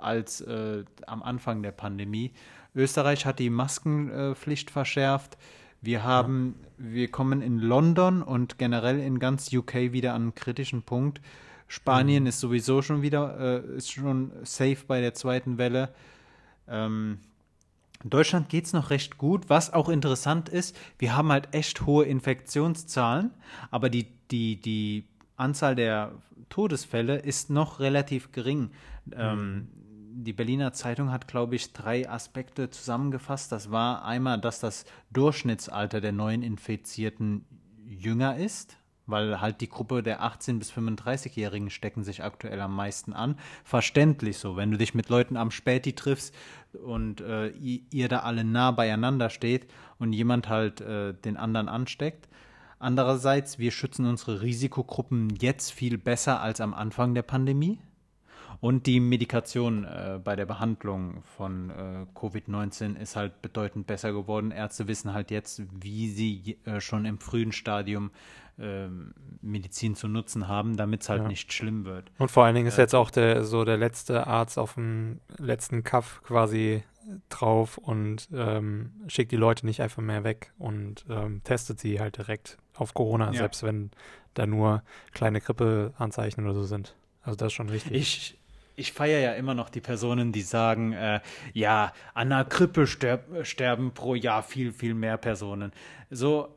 [0.00, 2.32] als äh, am Anfang der Pandemie.
[2.74, 5.36] Österreich hat die Maskenpflicht verschärft.
[5.82, 10.84] Wir haben, wir kommen in London und generell in ganz UK wieder an einen kritischen
[10.84, 11.20] Punkt.
[11.68, 15.90] Spanien ist sowieso schon wieder, äh, ist schon safe bei der zweiten Welle.
[16.66, 17.18] Ähm,
[18.02, 19.48] in Deutschland geht es noch recht gut.
[19.48, 23.30] Was auch interessant ist, wir haben halt echt hohe Infektionszahlen,
[23.70, 25.04] aber die, die, die
[25.36, 26.12] Anzahl der
[26.48, 28.70] Todesfälle ist noch relativ gering.
[29.12, 29.68] Ähm,
[30.18, 33.52] die Berliner Zeitung hat, glaube ich, drei Aspekte zusammengefasst.
[33.52, 37.44] Das war einmal, dass das Durchschnittsalter der neuen Infizierten
[37.86, 43.12] jünger ist, weil halt die Gruppe der 18- bis 35-Jährigen stecken sich aktuell am meisten
[43.12, 43.38] an.
[43.64, 46.34] Verständlich so, wenn du dich mit Leuten am Späti triffst
[46.84, 49.66] und äh, ihr da alle nah beieinander steht
[49.98, 52.28] und jemand halt äh, den anderen ansteckt.
[52.78, 57.78] Andererseits, wir schützen unsere Risikogruppen jetzt viel besser als am Anfang der Pandemie.
[58.60, 64.50] Und die Medikation äh, bei der Behandlung von äh, Covid-19 ist halt bedeutend besser geworden.
[64.50, 68.10] Ärzte wissen halt jetzt, wie sie äh, schon im frühen Stadium
[68.58, 71.28] ähm, Medizin zu nutzen haben, damit es halt Ja.
[71.28, 72.10] nicht schlimm wird.
[72.18, 75.20] Und vor allen Dingen ist Äh, jetzt auch der so der letzte Arzt auf dem
[75.38, 76.82] letzten Kaff quasi
[77.28, 82.16] drauf und ähm, schickt die Leute nicht einfach mehr weg und ähm, testet sie halt
[82.16, 83.32] direkt auf Corona, Ja.
[83.40, 83.90] selbst wenn
[84.34, 86.96] da nur kleine Grippeanzeichen oder so sind.
[87.22, 87.92] Also das ist schon richtig.
[87.92, 88.38] Ich,
[88.76, 91.20] ich feiere ja immer noch die Personen, die sagen, äh,
[91.52, 95.72] ja, an einer Grippe sterb, sterben pro Jahr viel, viel mehr Personen.
[96.10, 96.54] So,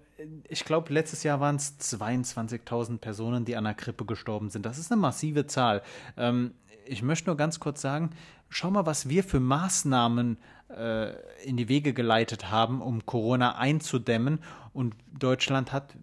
[0.48, 4.66] ich glaube, letztes Jahr waren es 22.000 Personen, die an einer Grippe gestorben sind.
[4.66, 5.82] Das ist eine massive Zahl.
[6.18, 6.54] Ähm,
[6.86, 8.12] ich möchte nur ganz kurz sagen,
[8.50, 10.38] schau mal, was wir für Maßnahmen
[10.76, 14.40] äh, in die Wege geleitet haben, um Corona einzudämmen.
[14.74, 15.96] Und Deutschland hat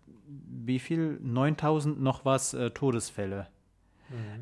[0.67, 1.19] wie viel?
[1.23, 3.47] 9000 noch was äh, Todesfälle.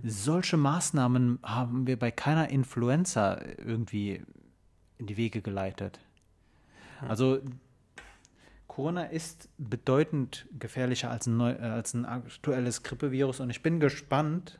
[0.03, 4.23] Solche Maßnahmen haben wir bei keiner Influenza irgendwie
[4.99, 6.01] in die Wege geleitet.
[7.01, 7.41] Also
[8.67, 13.81] Corona ist bedeutend gefährlicher als ein, neu, äh, als ein aktuelles Grippevirus und ich bin
[13.81, 14.59] gespannt,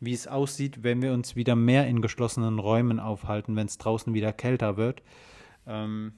[0.00, 4.14] wie es aussieht, wenn wir uns wieder mehr in geschlossenen Räumen aufhalten, wenn es draußen
[4.14, 5.02] wieder kälter wird.
[5.66, 6.12] Ähm,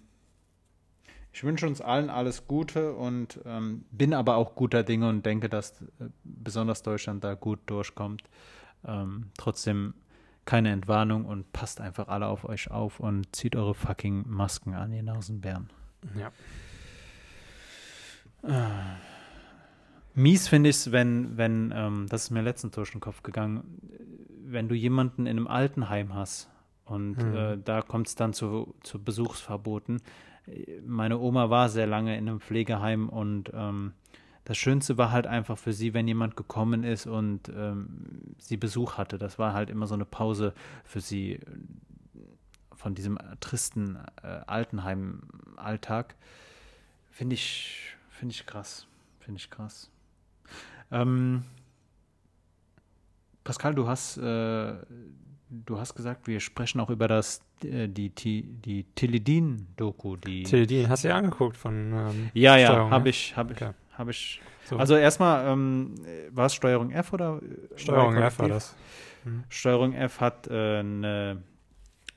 [1.35, 5.49] ich wünsche uns allen alles Gute und ähm, bin aber auch guter Dinge und denke,
[5.49, 8.23] dass äh, besonders Deutschland da gut durchkommt.
[8.87, 9.95] Ähm, trotzdem
[10.45, 14.93] keine Entwarnung und passt einfach alle auf euch auf und zieht eure fucking Masken an,
[14.93, 15.71] ihr Nasenbären.
[16.17, 16.31] ja.
[20.15, 23.81] Mies finde ich es, wenn, wenn, ähm, das ist mir letztens durch den Kopf gegangen,
[24.45, 26.49] wenn du jemanden in einem Altenheim hast
[26.85, 27.35] und Mhm.
[27.35, 30.03] äh, da kommt es dann zu, zu Besuchsverboten.
[30.87, 33.95] Meine Oma war sehr lange in einem Pflegeheim und ähm,
[34.45, 38.99] das Schönste war halt einfach für sie, wenn jemand gekommen ist und ähm, sie Besuch
[38.99, 39.17] hatte.
[39.17, 40.53] Das war halt immer so eine Pause
[40.85, 41.41] für sie äh,
[42.75, 46.15] von diesem tristen äh, Altenheim-Alltag.
[47.11, 48.87] Finde ich, finde ich krass.
[49.21, 49.91] Finde ich krass.
[50.91, 51.45] Ähm,
[53.45, 54.75] Pascal, du hast, äh,
[55.67, 60.17] du hast gesagt, wir sprechen auch über das, äh, die, die, die Tilidin-Doku.
[60.17, 63.11] Die, Teledin hast du ja angeguckt von ähm, ja, ja, Steuerung, habe ne?
[63.11, 63.73] ich, habe ich, Okay.
[63.95, 64.41] habe ich.
[64.67, 64.77] So.
[64.77, 65.95] Also erstmal, ähm,
[66.31, 67.41] war es Steuerung F oder?
[67.77, 68.75] Steuerung oder F war das.
[69.49, 71.43] Steuerung F hat äh, eine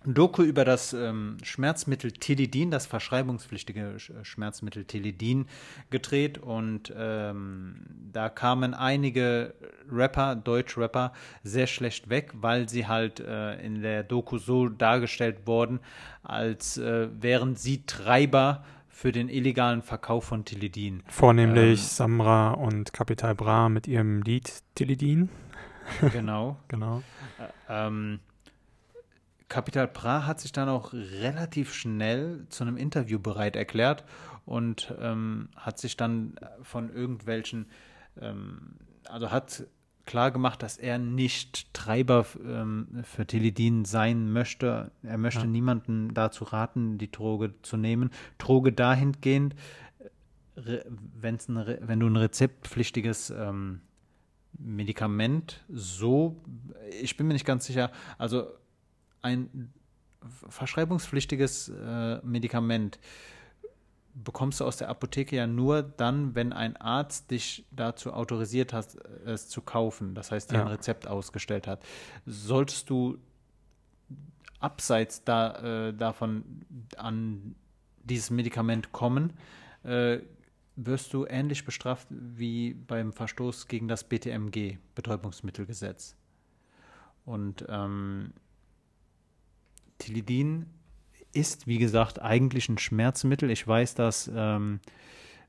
[0.08, 5.48] Doku über das ähm, Schmerzmittel Tilidin, das verschreibungspflichtige Sch- Schmerzmittel Tilidin,
[5.90, 7.82] gedreht und ähm,
[8.14, 9.54] da kamen einige
[9.92, 11.12] Rapper, Deutsch-Rapper,
[11.44, 15.80] sehr schlecht weg, weil sie halt äh, in der Doku so dargestellt wurden,
[16.24, 21.04] als äh, wären sie Treiber für den illegalen Verkauf von Tilidin.
[21.08, 25.30] Vornehmlich Ähm, Samra und Capital Bra mit ihrem Lied Teledin.
[26.12, 26.58] genau.
[26.68, 27.04] Genau.
[27.70, 28.20] Ähm,
[29.50, 34.04] Capital Bra hat sich dann auch relativ schnell zu einem Interview bereit erklärt
[34.46, 37.68] und ähm, hat sich dann von irgendwelchen,
[38.20, 39.68] ähm, also hat
[40.06, 44.92] klar gemacht, dass er nicht Treiber ähm, für Teledin sein möchte.
[45.04, 45.48] Er möchte ja.
[45.48, 48.10] niemanden dazu raten, die Droge zu nehmen.
[48.38, 49.56] Droge dahingehend,
[50.56, 53.82] wenn's ein, wenn du ein rezeptpflichtiges ähm,
[54.58, 56.42] Medikament so,
[57.02, 58.48] ich bin mir nicht ganz sicher, also
[59.28, 59.74] ein
[60.50, 63.00] verschreibungspflichtiges äh, Medikament
[64.24, 68.96] bekommst du aus der Apotheke ja nur dann, wenn ein Arzt dich dazu autorisiert hat,
[69.26, 70.16] es zu kaufen.
[70.16, 70.62] Das heißt, dir ja.
[70.64, 71.84] ein Rezept ausgestellt hat.
[72.26, 73.20] Solltest du
[74.60, 76.44] abseits da, äh, davon
[76.98, 77.56] an
[78.04, 79.34] dieses Medikament kommen,
[79.84, 80.20] äh,
[80.76, 86.16] wirst du ähnlich bestraft wie beim Verstoß gegen das BTMG, Betäubungsmittelgesetz.
[87.26, 88.34] Und ähm,
[89.98, 90.68] Tilidin
[91.34, 93.52] ist, wie gesagt, eigentlich ein Schmerzmittel.
[93.52, 94.80] Ich weiß, dass, ähm,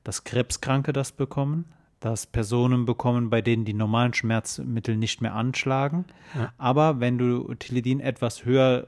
[0.03, 1.65] dass Krebskranke das bekommen,
[1.99, 6.05] dass Personen bekommen, bei denen die normalen Schmerzmittel nicht mehr anschlagen.
[6.35, 6.53] Ja.
[6.57, 8.87] Aber wenn du Tilidin etwas höher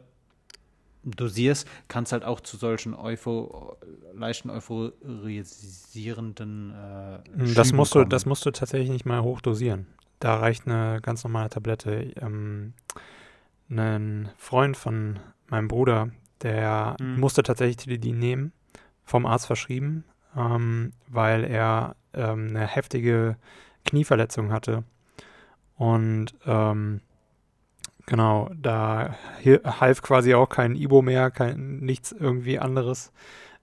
[1.04, 3.76] dosierst, kann es halt auch zu solchen Eupho
[4.13, 8.06] leichten euphorisierenden äh, das musst kommen.
[8.06, 9.88] du Das musst du tatsächlich nicht mal hochdosieren.
[10.19, 12.13] Da reicht eine ganz normale Tablette.
[12.21, 12.74] Ähm,
[13.69, 15.19] ein Freund von
[15.51, 16.09] meinem Bruder,
[16.41, 17.19] der mhm.
[17.19, 18.53] musste tatsächlich Tilidin nehmen,
[19.03, 20.03] vom Arzt verschrieben,
[20.35, 23.37] ähm, weil er ähm, eine heftige
[23.85, 24.83] Knieverletzung hatte.
[25.75, 27.01] Und ähm,
[28.11, 33.11] Genau, da half quasi auch kein Ibo mehr, kein, nichts irgendwie anderes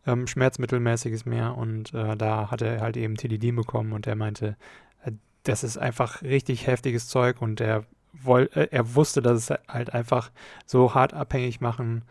[0.06, 1.56] ähm, Schmerzmittelmäßiges mehr.
[1.56, 4.56] Und äh, da hat er halt eben Tilidin bekommen und er meinte,
[5.04, 7.84] äh, das ist einfach richtig heftiges Zeug und er,
[8.26, 10.30] äh, er wusste, dass es halt einfach
[10.66, 12.02] so hart abhängig machen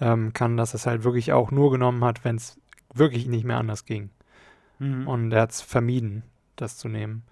[0.00, 2.60] ähm, kann, dass es halt wirklich auch nur genommen hat, wenn es
[2.92, 4.10] wirklich nicht mehr anders ging.
[4.78, 5.06] Mhm.
[5.06, 6.24] Und er hat es vermieden,
[6.56, 7.22] das zu nehmen.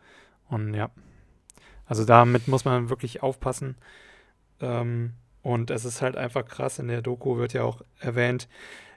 [0.48, 0.90] Und ja,
[1.86, 3.76] also damit muss man wirklich aufpassen.
[4.60, 8.48] Ähm, und es ist halt einfach krass, in der Doku wird ja auch erwähnt,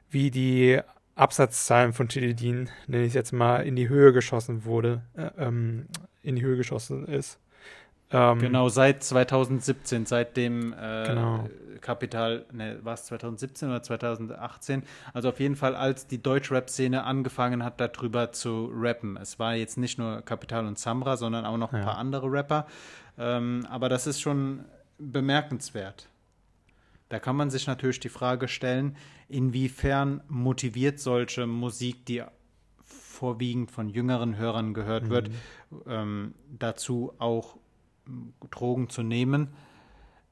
[0.09, 0.79] wie die
[1.15, 5.87] Absatzzahlen von Tilidin, nenne ich es jetzt mal, in die Höhe geschossen wurde, äh, ähm,
[6.21, 7.39] in die Höhe geschossen ist.
[8.13, 11.49] Ähm, genau, seit 2017, seit dem äh, genau.
[11.81, 14.83] Kapital, ne, war es 2017 oder 2018?
[15.13, 19.17] Also auf jeden Fall, als die Deutschrap-Szene angefangen hat, darüber zu rappen.
[19.17, 21.85] Es war jetzt nicht nur Kapital und Samra, sondern auch noch ein ja.
[21.85, 22.67] paar andere Rapper.
[23.17, 24.65] Ähm, aber das ist schon
[24.97, 26.07] bemerkenswert.
[27.09, 28.95] Da kann man sich natürlich die Frage stellen,
[29.27, 32.23] inwiefern motiviert solche Musik, die
[32.83, 35.09] vorwiegend von jüngeren Hörern gehört mhm.
[35.09, 35.31] wird,
[35.87, 37.57] ähm, dazu auch
[38.49, 39.49] Drogen zu nehmen.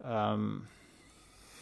[0.04, 0.68] Ähm,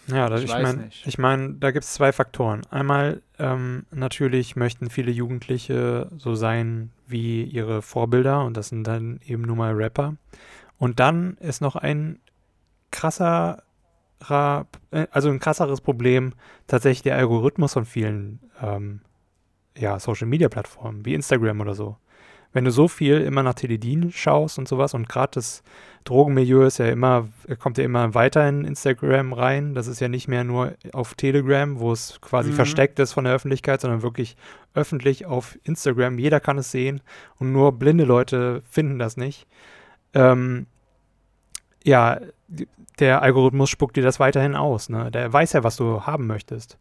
[0.08, 2.62] ja, das, ich, ich meine, ich mein, da gibt es zwei Faktoren.
[2.70, 9.20] Einmal ähm, natürlich möchten viele Jugendliche so sein wie ihre Vorbilder und das sind dann
[9.26, 10.16] eben nun mal Rapper.
[10.78, 12.20] Und dann ist noch ein
[12.92, 13.64] krasserer,
[14.92, 16.34] äh, also ein krasseres Problem
[16.68, 19.02] tatsächlich der Algorithmus von vielen ähm,
[19.78, 21.98] ja, Social Media Plattformen wie Instagram oder so.
[22.52, 25.64] Wenn du so viel immer nach Teledin schaust und sowas und gerade das
[26.04, 27.28] Drogenmilieu ist ja immer,
[27.60, 29.74] kommt ja immer weiter in Instagram rein.
[29.76, 32.56] Das ist ja nicht mehr nur auf Telegram, wo es quasi mhm.
[32.56, 34.36] versteckt ist von der Öffentlichkeit, sondern wirklich
[34.74, 36.18] öffentlich auf Instagram.
[36.18, 37.02] Jeder kann es sehen
[37.38, 39.48] und nur blinde Leute finden das nicht.
[40.14, 40.68] Ähm,
[41.84, 42.20] ja,
[43.00, 44.90] der Algorithmus spuckt dir das weiterhin aus.
[44.90, 45.12] Ne?
[45.12, 46.78] Der weiß ja, was du haben möchtest.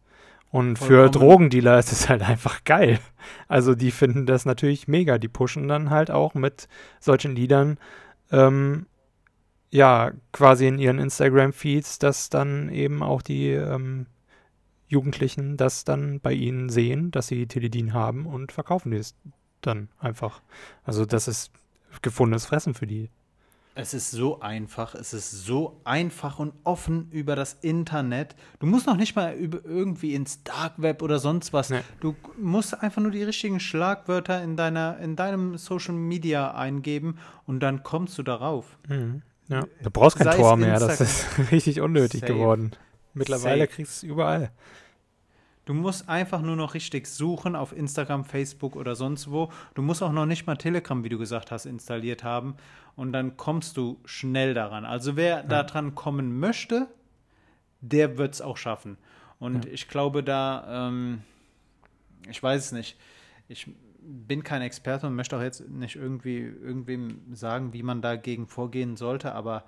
[0.51, 0.87] Und Vollkommen.
[0.87, 2.99] für Drogendealer ist es halt einfach geil.
[3.47, 5.17] Also die finden das natürlich mega.
[5.17, 6.67] Die pushen dann halt auch mit
[6.99, 7.77] solchen Liedern,
[8.31, 8.87] ähm,
[9.71, 14.07] ja, quasi in ihren Instagram-Feeds, dass dann eben auch die ähm,
[14.87, 19.15] Jugendlichen das dann bei ihnen sehen, dass sie Teledin haben und verkaufen die es
[19.61, 20.41] dann einfach.
[20.83, 21.51] Also das ist
[22.01, 23.09] gefundenes Fressen für die.
[23.75, 28.35] Es ist so einfach, es ist so einfach und offen über das Internet.
[28.59, 31.69] Du musst noch nicht mal über, irgendwie ins Dark Web oder sonst was.
[31.69, 31.81] Nee.
[32.01, 37.61] Du musst einfach nur die richtigen Schlagwörter in, deiner, in deinem Social Media eingeben und
[37.61, 38.77] dann kommst du darauf.
[38.89, 39.21] Mhm.
[39.49, 39.65] Ja.
[39.83, 42.33] Du brauchst kein Tor mehr, das ist richtig unnötig Safe.
[42.33, 42.71] geworden.
[43.13, 43.75] Mittlerweile Safe.
[43.75, 44.51] kriegst du es überall.
[45.65, 49.51] Du musst einfach nur noch richtig suchen auf Instagram, Facebook oder sonst wo.
[49.75, 52.55] Du musst auch noch nicht mal Telegram, wie du gesagt hast, installiert haben.
[52.95, 54.83] Und dann kommst du schnell daran.
[54.83, 55.43] Also wer ja.
[55.43, 56.87] daran kommen möchte,
[57.81, 58.97] der wird es auch schaffen.
[59.39, 59.71] Und ja.
[59.71, 61.21] ich glaube da, ähm,
[62.27, 62.97] ich weiß es nicht.
[63.47, 63.67] Ich
[64.01, 68.97] bin kein Experte und möchte auch jetzt nicht irgendwie irgendwem sagen, wie man dagegen vorgehen
[68.97, 69.65] sollte, aber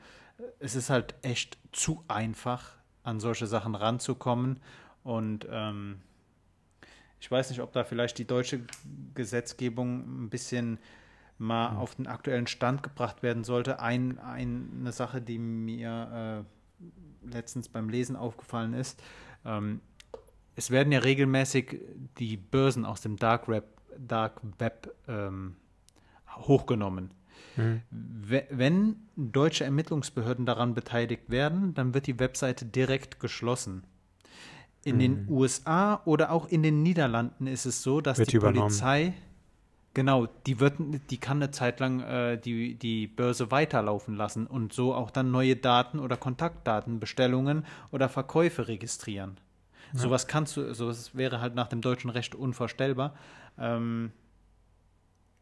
[0.59, 4.59] es ist halt echt zu einfach, an solche Sachen ranzukommen.
[5.03, 6.01] Und ähm,
[7.19, 8.61] ich weiß nicht, ob da vielleicht die deutsche
[9.13, 10.79] Gesetzgebung ein bisschen
[11.37, 11.77] mal mhm.
[11.77, 13.79] auf den aktuellen Stand gebracht werden sollte.
[13.79, 16.45] Ein, eine Sache, die mir
[17.25, 19.01] äh, letztens beim Lesen aufgefallen ist,
[19.45, 19.81] ähm,
[20.55, 21.79] es werden ja regelmäßig
[22.19, 25.55] die Börsen aus dem Dark Web, Dark Web ähm,
[26.35, 27.11] hochgenommen.
[27.57, 27.81] Mhm.
[27.89, 33.83] Wenn deutsche Ermittlungsbehörden daran beteiligt werden, dann wird die Webseite direkt geschlossen.
[34.83, 34.99] In mhm.
[34.99, 38.67] den USA oder auch in den Niederlanden ist es so, dass wird die übernommen.
[38.67, 39.13] Polizei
[39.93, 40.75] Genau, die wird,
[41.09, 45.31] die kann eine Zeit lang äh, die, die Börse weiterlaufen lassen und so auch dann
[45.31, 49.37] neue Daten oder Kontaktdaten, Bestellungen oder Verkäufe registrieren.
[49.91, 49.99] Ja.
[49.99, 53.15] Sowas kannst du, sowas wäre halt nach dem deutschen Recht unvorstellbar.
[53.57, 54.11] Ähm,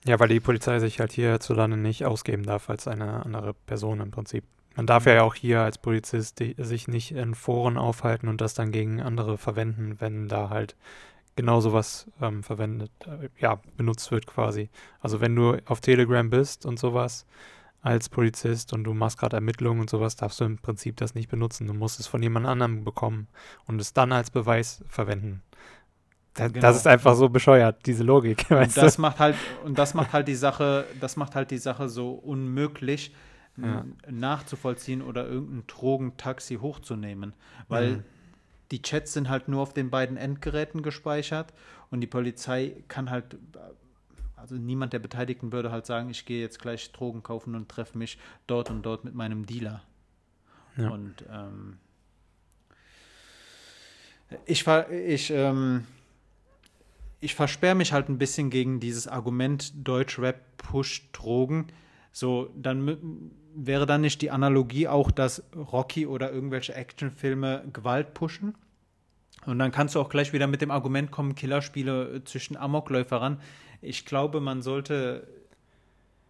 [0.05, 4.11] ja, weil die Polizei sich halt hierzulande nicht ausgeben darf als eine andere Person im
[4.11, 4.45] Prinzip.
[4.75, 8.53] Man darf ja auch hier als Polizist die, sich nicht in Foren aufhalten und das
[8.53, 10.77] dann gegen andere verwenden, wenn da halt
[11.35, 14.69] genau sowas ähm, verwendet, äh, ja, benutzt wird quasi.
[14.99, 17.25] Also wenn du auf Telegram bist und sowas
[17.81, 21.29] als Polizist und du machst gerade Ermittlungen und sowas, darfst du im Prinzip das nicht
[21.29, 21.67] benutzen.
[21.67, 23.27] Du musst es von jemand anderem bekommen
[23.67, 25.41] und es dann als Beweis verwenden.
[26.39, 26.61] Das, genau.
[26.61, 28.45] das ist einfach so bescheuert, diese Logik.
[28.49, 29.01] und das du?
[29.01, 33.13] macht halt, und das macht halt die Sache, das macht halt die Sache so unmöglich,
[33.57, 33.85] ja.
[34.09, 37.33] nachzuvollziehen oder irgendein Drogentaxi hochzunehmen.
[37.67, 38.03] Weil mhm.
[38.71, 41.53] die Chats sind halt nur auf den beiden Endgeräten gespeichert
[41.91, 43.37] und die Polizei kann halt,
[44.35, 47.97] also niemand der Beteiligten würde halt sagen, ich gehe jetzt gleich Drogen kaufen und treffe
[47.97, 49.83] mich dort und dort mit meinem Dealer.
[50.77, 50.89] Ja.
[50.89, 51.77] Und ähm,
[54.45, 55.85] ich war, ich, ähm,
[57.19, 61.67] ich versperre mich halt ein bisschen gegen dieses Argument Deutschrap pusht Drogen.
[62.11, 68.55] So, dann wäre dann nicht die Analogie auch, dass Rocky oder irgendwelche Actionfilme Gewalt pushen?
[69.45, 73.41] Und dann kannst du auch gleich wieder mit dem Argument kommen, Killerspiele zwischen Amokläufer ran.
[73.81, 75.27] Ich glaube, man sollte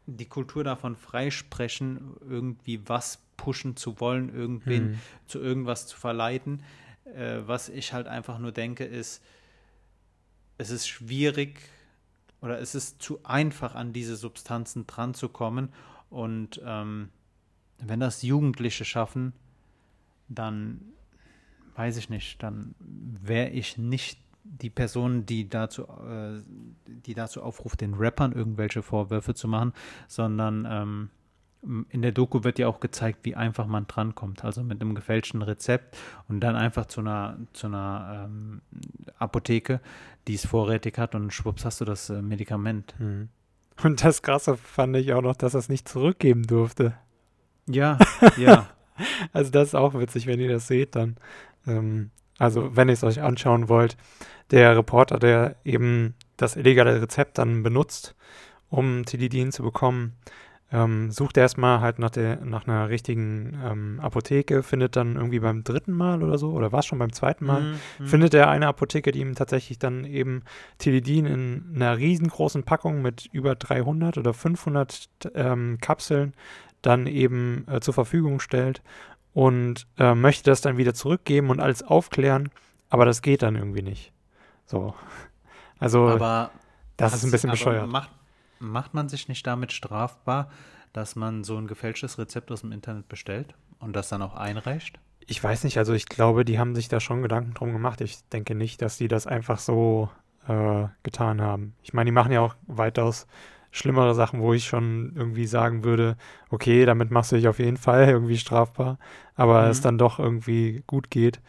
[0.06, 5.00] die Kultur davon freisprechen, irgendwie was pushen zu wollen, irgendwen mhm.
[5.28, 6.64] zu irgendwas zu verleiten.
[7.06, 9.24] Äh, was ich halt einfach nur denke, ist,
[10.60, 11.62] es ist schwierig
[12.42, 15.70] oder es ist zu einfach, an diese Substanzen dran zu kommen.
[16.10, 17.10] Und ähm,
[17.80, 19.34] wenn das Jugendliche schaffen,
[20.28, 20.82] dann
[21.76, 26.42] weiß ich nicht, dann wäre ich nicht die Person, die dazu, äh,
[26.86, 29.74] die dazu aufruft, den Rappern irgendwelche Vorwürfe zu machen,
[30.08, 31.10] sondern ähm,
[31.62, 34.46] in der Doku wird ja auch gezeigt, wie einfach man drankommt.
[34.46, 38.62] Also mit einem gefälschten Rezept und dann einfach zu einer, zu einer ähm,
[39.18, 39.82] Apotheke,
[40.28, 42.96] die es vorrätig hat und schwupps hast du das äh, Medikament.
[42.98, 43.30] Mhm.
[43.84, 46.94] Und das Krasse fand ich auch noch, dass er es nicht zurückgeben durfte.
[47.68, 47.98] Ja,
[48.38, 48.68] ja.
[49.34, 51.18] also das ist auch witzig, wenn ihr das seht dann.
[51.68, 53.98] Ähm, also wenn ihr es euch anschauen wollt,
[54.52, 58.16] der Reporter, der eben das illegale Rezept dann benutzt,
[58.70, 60.14] um Tilidin zu bekommen,
[60.72, 65.64] ähm, sucht erstmal halt nach, der, nach einer richtigen ähm, Apotheke, findet dann irgendwie beim
[65.64, 68.50] dritten Mal oder so, oder war es schon beim zweiten Mal, mhm, mhm, findet er
[68.50, 70.44] eine Apotheke, die ihm tatsächlich dann eben
[70.78, 76.34] Tilidin in einer riesengroßen Packung mit über 300 oder 500 ähm, Kapseln
[76.82, 78.82] dann eben äh, zur Verfügung stellt
[79.34, 82.50] und äh, möchte das dann wieder zurückgeben und alles aufklären,
[82.90, 84.14] aber das geht dann irgendwie nicht.
[84.66, 84.94] So.
[85.82, 86.52] Also, aber
[86.98, 87.88] das ist ein bisschen bescheuert.
[87.88, 88.10] Macht,
[88.60, 90.50] macht man sich nicht damit strafbar,
[90.94, 95.00] dass man so ein gefälschtes Rezept aus dem Internet bestellt und das dann auch einreicht?
[95.26, 98.02] Ich weiß nicht, also ich glaube, die haben sich da schon Gedanken drum gemacht.
[98.02, 100.10] Ich denke nicht, dass die das einfach so
[100.48, 101.76] äh, getan haben.
[101.84, 103.28] Ich meine, die machen ja auch weitaus
[103.72, 106.18] schlimmere Sachen, wo ich schon irgendwie sagen würde,
[106.50, 108.98] okay, damit machst du dich auf jeden Fall irgendwie strafbar,
[109.36, 109.70] aber mhm.
[109.70, 111.42] es dann doch irgendwie gut geht.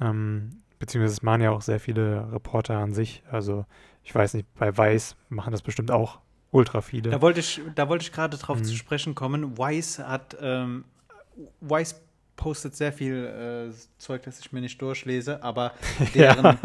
[0.00, 3.22] Ähm, beziehungsweise es machen ja auch sehr viele Reporter an sich.
[3.30, 3.64] Also
[4.02, 7.10] ich weiß nicht, bei Weiß machen das bestimmt auch ultra viele.
[7.10, 8.64] Da wollte ich, da wollte ich gerade drauf mhm.
[8.64, 9.58] zu sprechen kommen.
[9.58, 10.84] Wise hat, ähm,
[11.60, 11.96] Wise
[12.36, 15.72] postet sehr viel äh, Zeug, das ich mir nicht durchlese, aber
[16.14, 16.58] deren, ja.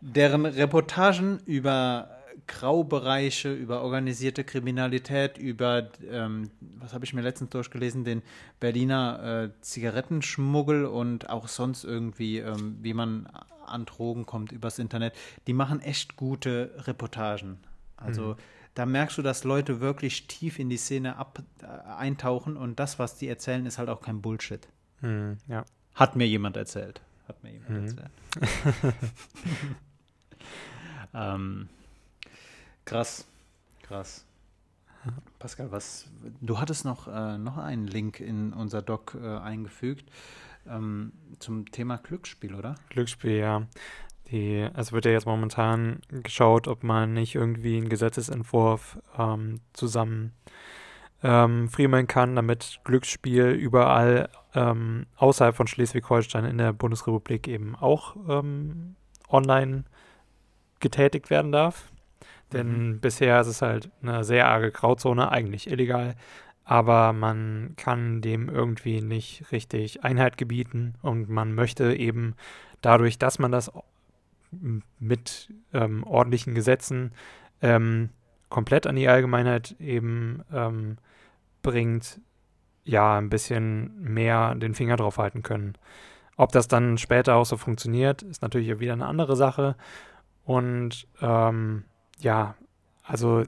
[0.00, 2.10] deren Reportagen über
[2.46, 8.22] Graubereiche, über organisierte Kriminalität, über, ähm, was habe ich mir letztens durchgelesen, den
[8.58, 13.28] Berliner äh, Zigarettenschmuggel und auch sonst irgendwie, ähm, wie man
[13.66, 15.14] an Drogen kommt übers Internet,
[15.46, 17.58] die machen echt gute Reportagen.
[17.98, 18.36] Also mhm
[18.78, 23.00] da merkst du, dass Leute wirklich tief in die Szene ab, äh, eintauchen und das,
[23.00, 24.68] was die erzählen, ist halt auch kein Bullshit.
[25.00, 25.64] Mhm, ja.
[25.96, 27.00] Hat mir jemand erzählt.
[27.26, 27.76] Hat mir jemand mhm.
[27.88, 28.94] erzählt.
[31.14, 31.68] ähm,
[32.84, 33.26] krass,
[33.82, 34.24] krass.
[35.40, 36.06] Pascal, was
[36.40, 40.08] du hattest noch, äh, noch einen Link in unser Doc äh, eingefügt.
[40.68, 42.76] Ähm, zum Thema Glücksspiel, oder?
[42.90, 43.66] Glücksspiel, ja.
[44.30, 50.32] Die, es wird ja jetzt momentan geschaut, ob man nicht irgendwie einen Gesetzesentwurf ähm, zusammen
[51.22, 58.16] ähm, friemeln kann, damit Glücksspiel überall ähm, außerhalb von Schleswig-Holstein in der Bundesrepublik eben auch
[58.28, 58.96] ähm,
[59.28, 59.84] online
[60.80, 61.90] getätigt werden darf.
[62.52, 63.00] Denn mhm.
[63.00, 66.14] bisher ist es halt eine sehr arge Grauzone, eigentlich illegal,
[66.64, 72.34] aber man kann dem irgendwie nicht richtig Einheit gebieten und man möchte eben
[72.80, 73.72] dadurch, dass man das
[74.98, 77.12] mit ähm, ordentlichen Gesetzen
[77.60, 78.10] ähm,
[78.48, 80.96] komplett an die Allgemeinheit eben ähm,
[81.62, 82.20] bringt,
[82.84, 85.74] ja, ein bisschen mehr den Finger drauf halten können.
[86.36, 89.76] Ob das dann später auch so funktioniert, ist natürlich wieder eine andere Sache.
[90.44, 91.84] Und ähm,
[92.20, 92.54] ja,
[93.02, 93.44] also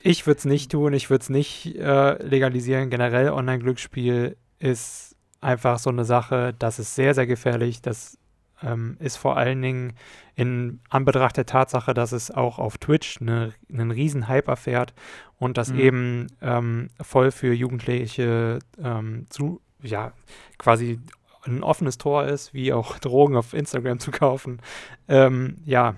[0.00, 2.88] ich würde es nicht tun, ich würde es nicht äh, legalisieren.
[2.88, 7.82] Generell Online-Glücksspiel ist einfach so eine Sache, das ist sehr, sehr gefährlich.
[7.82, 8.16] Das
[8.62, 9.92] ähm, ist vor allen Dingen
[10.34, 14.94] in Anbetracht der Tatsache, dass es auch auf Twitch eine, einen riesen Hype erfährt
[15.38, 15.78] und das mhm.
[15.78, 20.12] eben ähm, voll für Jugendliche ähm, zu, ja,
[20.58, 21.00] quasi
[21.44, 24.60] ein offenes Tor ist, wie auch Drogen auf Instagram zu kaufen.
[25.08, 25.94] Ähm, ja,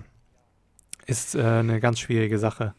[1.05, 2.73] ist äh, eine ganz schwierige Sache.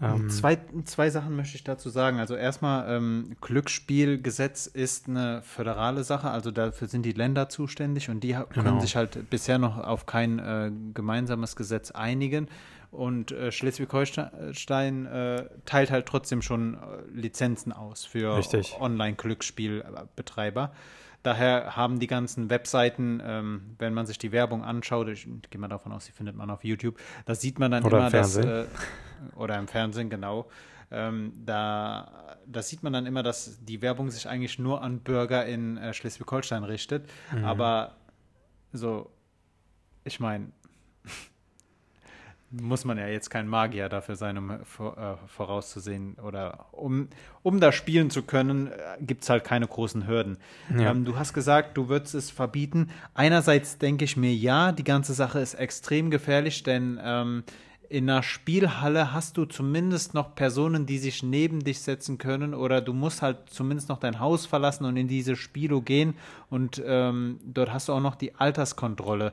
[0.00, 2.20] Ähm, zwei, zwei Sachen möchte ich dazu sagen.
[2.20, 8.20] Also erstmal, ähm, Glücksspielgesetz ist eine föderale Sache, also dafür sind die Länder zuständig und
[8.20, 8.46] die genau.
[8.46, 12.46] können sich halt bisher noch auf kein äh, gemeinsames Gesetz einigen.
[12.90, 16.78] Und äh, Schleswig-Holstein äh, teilt halt trotzdem schon äh,
[17.12, 18.40] Lizenzen aus für
[18.80, 20.72] Online-Glücksspielbetreiber.
[21.28, 25.68] Daher haben die ganzen Webseiten, ähm, wenn man sich die Werbung anschaut, ich gehe mal
[25.68, 28.64] davon aus, die findet man auf YouTube, da sieht man dann oder immer, dass, äh,
[29.36, 30.48] oder im Fernsehen, genau,
[30.90, 35.44] ähm, da, da sieht man dann immer, dass die Werbung sich eigentlich nur an Bürger
[35.44, 37.10] in äh, Schleswig-Holstein richtet.
[37.30, 37.44] Mhm.
[37.44, 37.96] Aber
[38.72, 39.10] so,
[40.04, 40.46] ich meine,
[42.50, 44.56] muss man ja jetzt kein Magier dafür sein, um äh,
[45.26, 47.08] vorauszusehen oder um,
[47.42, 50.38] um da spielen zu können, äh, gibt es halt keine großen Hürden.
[50.74, 50.90] Ja.
[50.90, 52.90] Ähm, du hast gesagt, du würdest es verbieten.
[53.14, 57.44] Einerseits denke ich mir, ja, die ganze Sache ist extrem gefährlich, denn ähm,
[57.90, 62.80] in einer Spielhalle hast du zumindest noch Personen, die sich neben dich setzen können oder
[62.80, 66.14] du musst halt zumindest noch dein Haus verlassen und in diese Spielo gehen
[66.50, 69.32] und ähm, dort hast du auch noch die Alterskontrolle.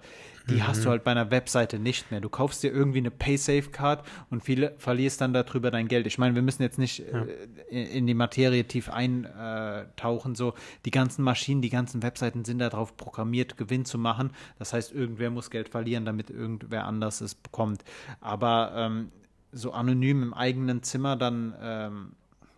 [0.50, 0.68] Die mhm.
[0.68, 2.22] hast du halt bei einer Webseite nicht mehr.
[2.22, 6.06] Du kaufst dir irgendwie eine Paysafe-Card und viele verlierst dann darüber dein Geld.
[6.08, 7.26] Ich meine, wir müssen jetzt nicht ja.
[7.70, 10.36] äh, in die Materie tief eintauchen.
[10.36, 10.54] So,
[10.86, 14.32] die ganzen Maschinen, die ganzen Webseiten sind darauf programmiert, Gewinn zu machen.
[14.60, 17.84] Das heißt, irgendwer muss Geld verlieren, damit irgendwer anders es bekommt.
[18.22, 19.12] Aber ähm,
[19.52, 22.12] so anonym im eigenen Zimmer dann ähm,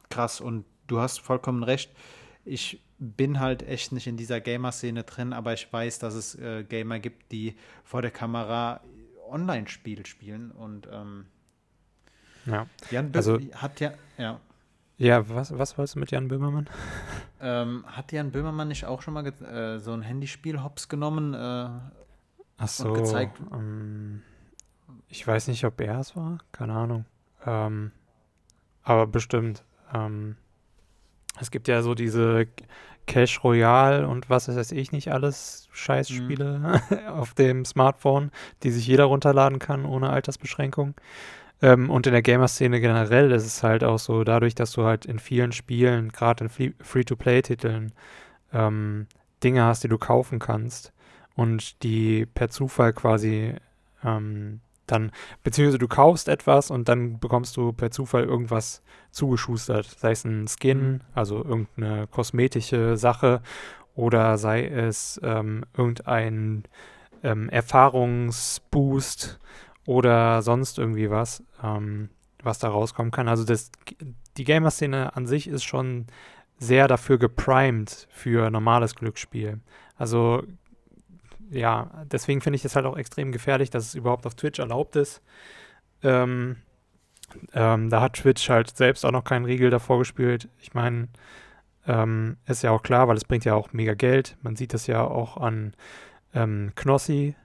[0.10, 0.42] krass.
[0.42, 1.92] Und du hast vollkommen recht.
[2.44, 6.64] Ich bin halt echt nicht in dieser Gamer-Szene drin, aber ich weiß, dass es äh,
[6.64, 8.82] Gamer gibt, die vor der Kamera
[9.30, 11.26] Online-Spiel spielen und ähm,
[12.46, 12.66] ja.
[12.92, 14.40] Jan Bö also, hat ja, ja.
[14.98, 16.70] Ja, was, was wolltest du mit Jan Böhmermann?
[17.40, 21.70] Ähm, hat Jan Böhmermann nicht auch schon mal äh, so ein Handyspiel hops genommen äh,
[22.58, 23.40] Ach so, und gezeigt?
[23.54, 24.24] Ähm,
[25.08, 27.06] ich weiß nicht, ob er es war, keine Ahnung.
[27.46, 27.92] Ähm,
[28.82, 29.64] aber bestimmt.
[29.94, 30.36] Ähm,
[31.40, 32.48] es gibt ja so diese
[33.08, 37.08] Cash Royale und was weiß ich nicht alles Scheißspiele mhm.
[37.08, 38.32] auf dem Smartphone,
[38.64, 40.94] die sich jeder runterladen kann ohne Altersbeschränkung.
[41.62, 45.06] Ähm, und in der Gamer-Szene generell ist es halt auch so, dadurch, dass du halt
[45.06, 47.94] in vielen Spielen, gerade in Free-to-Play-Titeln,
[48.54, 49.08] ähm,
[49.44, 50.94] Dinge hast, die du kaufen kannst
[51.36, 53.56] und die per Zufall quasi
[54.04, 55.12] ähm, dann,
[55.44, 58.82] beziehungsweise du kaufst etwas und dann bekommst du per Zufall irgendwas
[59.12, 61.02] zugeschustert, sei es ein Skin, mhm.
[61.14, 63.42] also irgendeine kosmetische Sache
[63.96, 66.64] oder sei es ähm, irgendein
[67.24, 69.40] ähm, Erfahrungsboost
[69.86, 72.10] oder sonst irgendwie was, ähm,
[72.44, 73.28] was da rauskommen kann.
[73.28, 73.72] Also das,
[74.38, 76.08] die Gamer-Szene an sich ist schon
[76.60, 79.60] sehr dafür geprimed für normales Glücksspiel.
[79.96, 80.44] Also
[81.50, 84.96] ja, deswegen finde ich es halt auch extrem gefährlich, dass es überhaupt auf Twitch erlaubt
[84.96, 85.22] ist.
[86.04, 86.58] Ähm,
[87.54, 90.50] ähm, da hat Twitch halt selbst auch noch keinen Riegel davor gespielt.
[90.60, 91.10] Ich meine,
[91.88, 94.38] ähm, ist ja auch klar, weil es bringt ja auch mega Geld.
[94.42, 95.74] Man sieht das ja auch an
[96.34, 97.36] ähm, Knossi,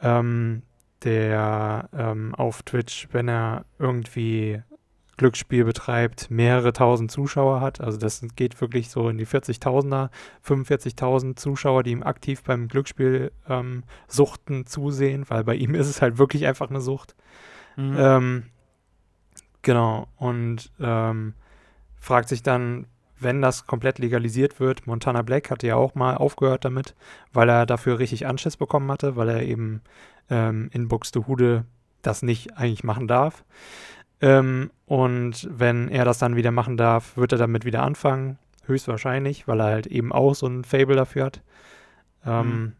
[0.00, 0.62] ähm,
[1.02, 4.62] der ähm, auf Twitch, wenn er irgendwie
[5.16, 7.80] Glücksspiel betreibt, mehrere tausend Zuschauer hat.
[7.80, 10.10] Also das geht wirklich so in die 40.000er,
[10.46, 16.02] 45.000 Zuschauer, die ihm aktiv beim Glücksspiel ähm, Suchten zusehen, weil bei ihm ist es
[16.02, 17.14] halt wirklich einfach eine Sucht.
[17.76, 17.96] Mhm.
[17.98, 18.42] Ähm,
[19.62, 20.08] genau.
[20.16, 21.34] Und ähm,
[21.98, 22.86] fragt sich dann,
[23.18, 26.94] wenn das komplett legalisiert wird, Montana Black hatte ja auch mal aufgehört damit,
[27.32, 29.82] weil er dafür richtig Anschiss bekommen hatte, weil er eben
[30.28, 31.64] ähm, in Buxtehude
[32.02, 33.44] das nicht eigentlich machen darf.
[34.24, 39.46] Ähm, und wenn er das dann wieder machen darf, wird er damit wieder anfangen, höchstwahrscheinlich,
[39.46, 41.42] weil er halt eben auch so ein Fable dafür hat.
[42.24, 42.72] Ähm, mhm.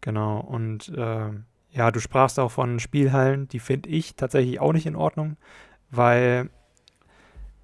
[0.00, 1.30] Genau, und äh,
[1.72, 5.36] ja, du sprachst auch von Spielhallen, die finde ich tatsächlich auch nicht in Ordnung,
[5.90, 6.50] weil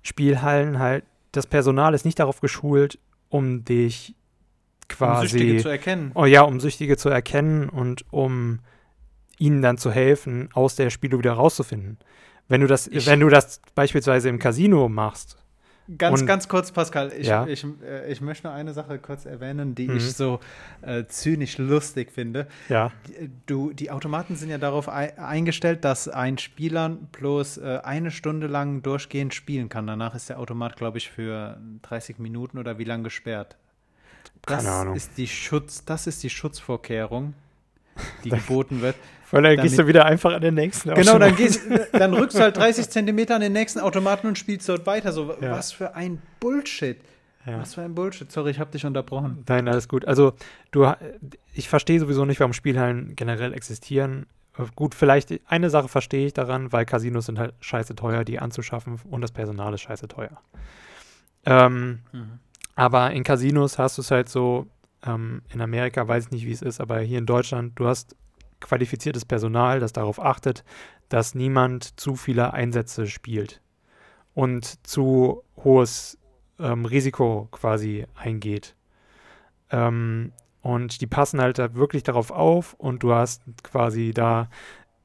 [0.02, 2.98] Spielhallen halt, das Personal ist nicht darauf geschult,
[3.28, 4.16] um dich
[4.88, 5.22] quasi.
[5.22, 6.10] Um Süchtige zu erkennen.
[6.14, 8.58] Oh ja, um Süchtige zu erkennen und um
[9.38, 11.98] ihnen dann zu helfen, aus der Spielung wieder rauszufinden.
[12.48, 15.38] Wenn du das, ich, wenn du das beispielsweise im Casino machst.
[15.98, 17.46] Ganz, und, ganz kurz, Pascal, ich, ja?
[17.46, 19.96] ich, äh, ich möchte nur eine Sache kurz erwähnen, die mhm.
[19.96, 20.38] ich so
[20.80, 22.46] äh, zynisch lustig finde.
[22.68, 22.92] Ja.
[23.46, 28.82] Du, die Automaten sind ja darauf eingestellt, dass ein Spieler bloß äh, eine Stunde lang
[28.82, 29.86] durchgehend spielen kann.
[29.86, 33.56] Danach ist der Automat, glaube ich, für 30 Minuten oder wie lange gesperrt.
[34.42, 34.96] Das Keine Ahnung.
[34.96, 37.34] Ist die Schutz, das ist die Schutzvorkehrung
[38.24, 38.96] die geboten wird.
[39.32, 41.62] Weil dann gehst du wieder einfach an den nächsten Genau, dann, gehst,
[41.92, 45.10] dann rückst du halt 30 Zentimeter an den nächsten Automaten und spielst dort weiter.
[45.10, 45.50] So, ja.
[45.52, 46.98] was für ein Bullshit.
[47.46, 47.58] Ja.
[47.58, 48.30] Was für ein Bullshit.
[48.30, 49.42] Sorry, ich habe dich unterbrochen.
[49.48, 50.04] Nein, alles gut.
[50.06, 50.34] Also,
[50.70, 50.92] du,
[51.54, 54.26] ich verstehe sowieso nicht, warum Spielhallen generell existieren.
[54.76, 59.00] Gut, vielleicht eine Sache verstehe ich daran, weil Casinos sind halt scheiße teuer, die anzuschaffen
[59.10, 60.42] und das Personal ist scheiße teuer.
[61.46, 62.38] Ähm, mhm.
[62.74, 64.66] Aber in Casinos hast du es halt so,
[65.06, 68.14] ähm, in Amerika weiß ich nicht, wie es ist, aber hier in Deutschland, du hast
[68.62, 70.64] qualifiziertes Personal, das darauf achtet,
[71.08, 73.60] dass niemand zu viele Einsätze spielt
[74.34, 76.18] und zu hohes
[76.58, 78.74] ähm, Risiko quasi eingeht.
[79.70, 84.48] Ähm, und die passen halt da wirklich darauf auf und du hast quasi da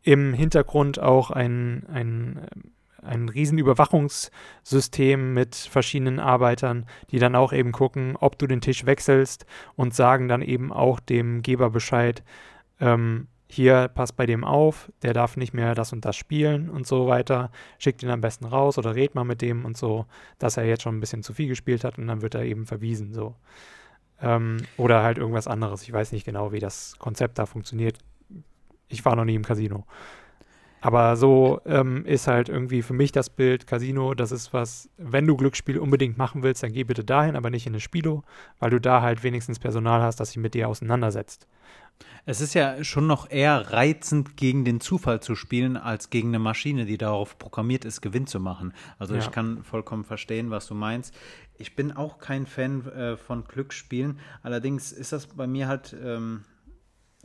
[0.03, 2.47] im Hintergrund auch ein, ein
[3.08, 8.86] ein riesen Überwachungssystem mit verschiedenen Arbeitern, die dann auch eben gucken, ob du den Tisch
[8.86, 9.45] wechselst
[9.76, 12.24] und sagen dann eben auch dem Geber Bescheid,
[12.80, 16.86] ähm, hier pass bei dem auf, der darf nicht mehr das und das spielen und
[16.86, 17.52] so weiter.
[17.80, 20.06] Schickt ihn am besten raus oder red mal mit dem und so,
[20.38, 22.66] dass er jetzt schon ein bisschen zu viel gespielt hat und dann wird er eben
[22.66, 23.36] verwiesen so.
[24.22, 25.84] Ähm, oder halt irgendwas anderes.
[25.84, 28.00] Ich weiß nicht genau, wie das Konzept da funktioniert.
[28.89, 29.86] Ich war noch nie im Casino.
[30.82, 35.26] Aber so ähm, ist halt irgendwie für mich das Bild Casino, das ist was, wenn
[35.26, 38.24] du Glücksspiel unbedingt machen willst, dann geh bitte dahin, aber nicht in eine Spilo,
[38.60, 41.48] weil du da halt wenigstens Personal hast, das sich mit dir auseinandersetzt.
[42.26, 46.40] Es ist ja schon noch eher reizend, gegen den Zufall zu spielen, als gegen eine
[46.40, 48.74] Maschine, die darauf programmiert ist, Gewinn zu machen.
[49.00, 49.22] Also ja.
[49.22, 51.16] ich kann vollkommen verstehen, was du meinst.
[51.58, 54.20] Ich bin auch kein Fan äh, von Glücksspielen.
[54.44, 55.96] Allerdings ist das bei mir halt.
[56.00, 56.44] Ähm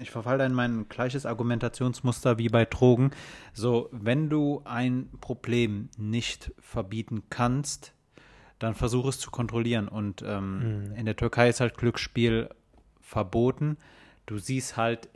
[0.02, 3.12] ich verfalle da in mein gleiches Argumentationsmuster wie bei Drogen.
[3.52, 7.94] So, wenn du ein Problem nicht verbieten kannst,
[8.58, 9.88] dann versuche es zu kontrollieren.
[9.88, 10.94] Und ähm, mhm.
[10.96, 12.50] in der Türkei ist halt Glücksspiel
[13.00, 13.76] verboten.
[14.26, 15.08] Du siehst halt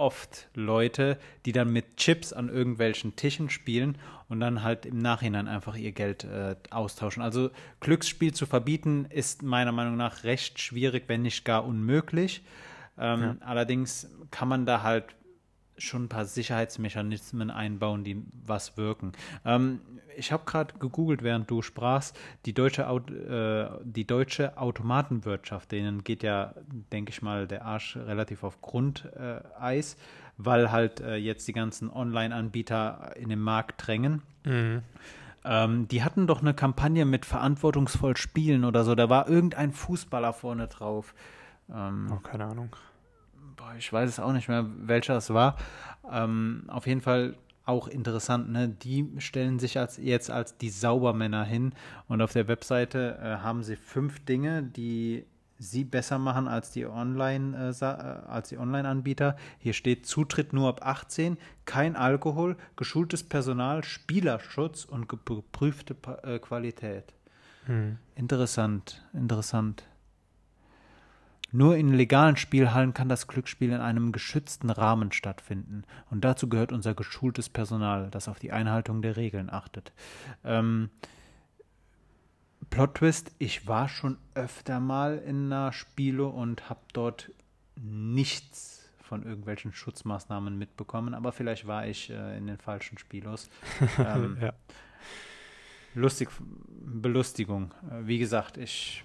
[0.00, 5.46] oft Leute, die dann mit Chips an irgendwelchen Tischen spielen und dann halt im Nachhinein
[5.46, 7.22] einfach ihr Geld äh, austauschen.
[7.22, 7.50] Also
[7.80, 12.42] Glücksspiel zu verbieten ist meiner Meinung nach recht schwierig, wenn nicht gar unmöglich.
[13.00, 13.36] Ähm, ja.
[13.40, 15.16] Allerdings kann man da halt
[15.78, 19.12] schon ein paar Sicherheitsmechanismen einbauen, die was wirken.
[19.44, 19.80] Ähm,
[20.16, 26.22] ich habe gerade gegoogelt, während du sprachst, die deutsche, äh, die deutsche Automatenwirtschaft, denen geht
[26.22, 26.54] ja,
[26.92, 29.96] denke ich mal, der Arsch relativ auf Grundeis, äh,
[30.36, 34.22] weil halt äh, jetzt die ganzen Online-Anbieter in den Markt drängen.
[34.44, 34.82] Mhm.
[35.42, 38.94] Ähm, die hatten doch eine Kampagne mit verantwortungsvoll Spielen oder so.
[38.94, 41.14] Da war irgendein Fußballer vorne drauf.
[41.72, 42.76] Ähm, oh, keine Ahnung
[43.60, 45.56] boah, ich weiß es auch nicht mehr, welcher es war.
[46.10, 48.68] Ähm, auf jeden Fall auch interessant, ne?
[48.68, 51.72] Die stellen sich als, jetzt als die Saubermänner hin
[52.08, 55.24] und auf der Webseite äh, haben sie fünf Dinge, die
[55.58, 59.36] sie besser machen als die Online äh, äh als die Online-Anbieter.
[59.58, 61.36] Hier steht Zutritt nur ab 18,
[61.66, 67.12] kein Alkohol, geschultes Personal, Spielerschutz und geprüfte äh, Qualität.
[67.66, 67.98] Hm.
[68.16, 69.84] Interessant, interessant.
[71.52, 75.84] Nur in legalen Spielhallen kann das Glücksspiel in einem geschützten Rahmen stattfinden.
[76.10, 79.92] Und dazu gehört unser geschultes Personal, das auf die Einhaltung der Regeln achtet.
[80.44, 80.90] Ähm,
[82.70, 87.32] Plot Twist, ich war schon öfter mal in einer Spiele und habe dort
[87.74, 93.50] nichts von irgendwelchen Schutzmaßnahmen mitbekommen, aber vielleicht war ich äh, in den falschen Spielos.
[93.98, 94.52] Ähm, ja.
[95.94, 97.74] Lustig, Belustigung.
[97.90, 99.02] Äh, wie gesagt, ich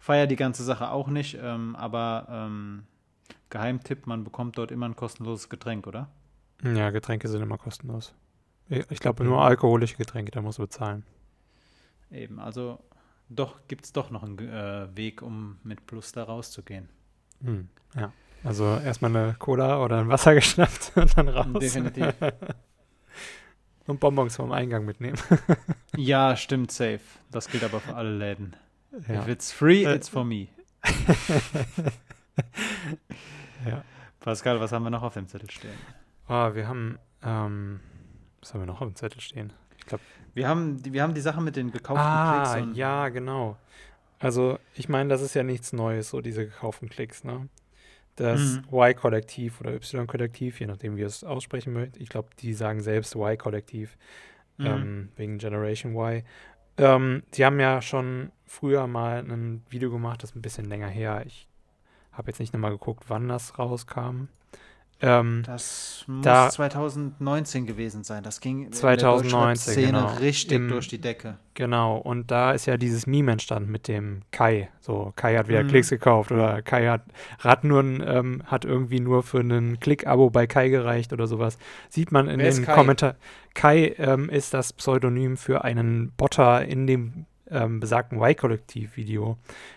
[0.00, 2.82] feiere die ganze Sache auch nicht, ähm, aber ähm,
[3.50, 6.08] Geheimtipp, man bekommt dort immer ein kostenloses Getränk, oder?
[6.64, 8.14] Ja, Getränke sind immer kostenlos.
[8.68, 11.04] Ich glaube, nur alkoholische Getränke, da musst du bezahlen.
[12.10, 12.78] Eben, also
[13.28, 16.88] doch, gibt es doch noch einen äh, Weg, um mit Plus da rauszugehen.
[17.42, 18.12] Hm, ja.
[18.42, 21.46] Also erstmal eine Cola oder ein Wasser geschnappt und dann raus.
[21.60, 22.14] Definitiv.
[23.86, 25.18] und Bonbons vom Eingang mitnehmen.
[25.96, 27.00] ja, stimmt, safe.
[27.30, 28.56] Das gilt aber für alle Läden.
[29.08, 29.22] Ja.
[29.22, 30.48] If it's free, it's for me.
[33.66, 33.84] ja.
[34.20, 35.74] Pascal, was haben wir noch auf dem Zettel stehen?
[36.28, 37.80] Oh, wir haben, ähm,
[38.40, 39.52] was haben wir noch auf dem Zettel stehen?
[39.78, 40.02] Ich glaube,
[40.34, 42.76] wir haben, wir haben die Sache mit den gekauften ah, Klicks.
[42.76, 43.56] ja, genau.
[44.18, 47.48] Also, ich meine, das ist ja nichts Neues, so diese gekauften Klicks, ne?
[48.16, 48.64] Das Mhm.
[48.72, 52.02] Y-Kollektiv oder Y-Kollektiv, je nachdem, wie ihr es aussprechen möchtet.
[52.02, 53.96] Ich glaube, die sagen selbst Y-Kollektiv,
[54.58, 54.66] Mhm.
[54.66, 56.22] ähm, wegen Generation Y.
[56.80, 60.88] Ähm, die haben ja schon früher mal ein Video gemacht, das ist ein bisschen länger
[60.88, 61.22] her.
[61.26, 61.46] Ich
[62.10, 64.28] habe jetzt nicht nochmal geguckt, wann das rauskam.
[65.02, 68.22] Ähm, Das muss Da- 2019 gewesen sein.
[68.22, 70.14] Das ging in 2019, der Szene genau.
[70.20, 71.36] richtig Im- durch die Decke.
[71.54, 74.68] Genau, und da ist ja dieses Meme entstanden mit dem Kai.
[74.80, 75.68] So, Kai hat wieder Mhm.
[75.68, 76.86] Klicks gekauft oder Kai
[77.38, 81.58] hat, nur ein, ähm, hat irgendwie nur für einen Klick-Abo bei Kai gereicht oder sowas.
[81.88, 82.74] Sieht man in Wer den Kai?
[82.74, 83.16] Kommentaren.
[83.54, 89.36] Kai ähm, ist das Pseudonym für einen Botter in dem ähm, besagten Y-Kollektiv-Video,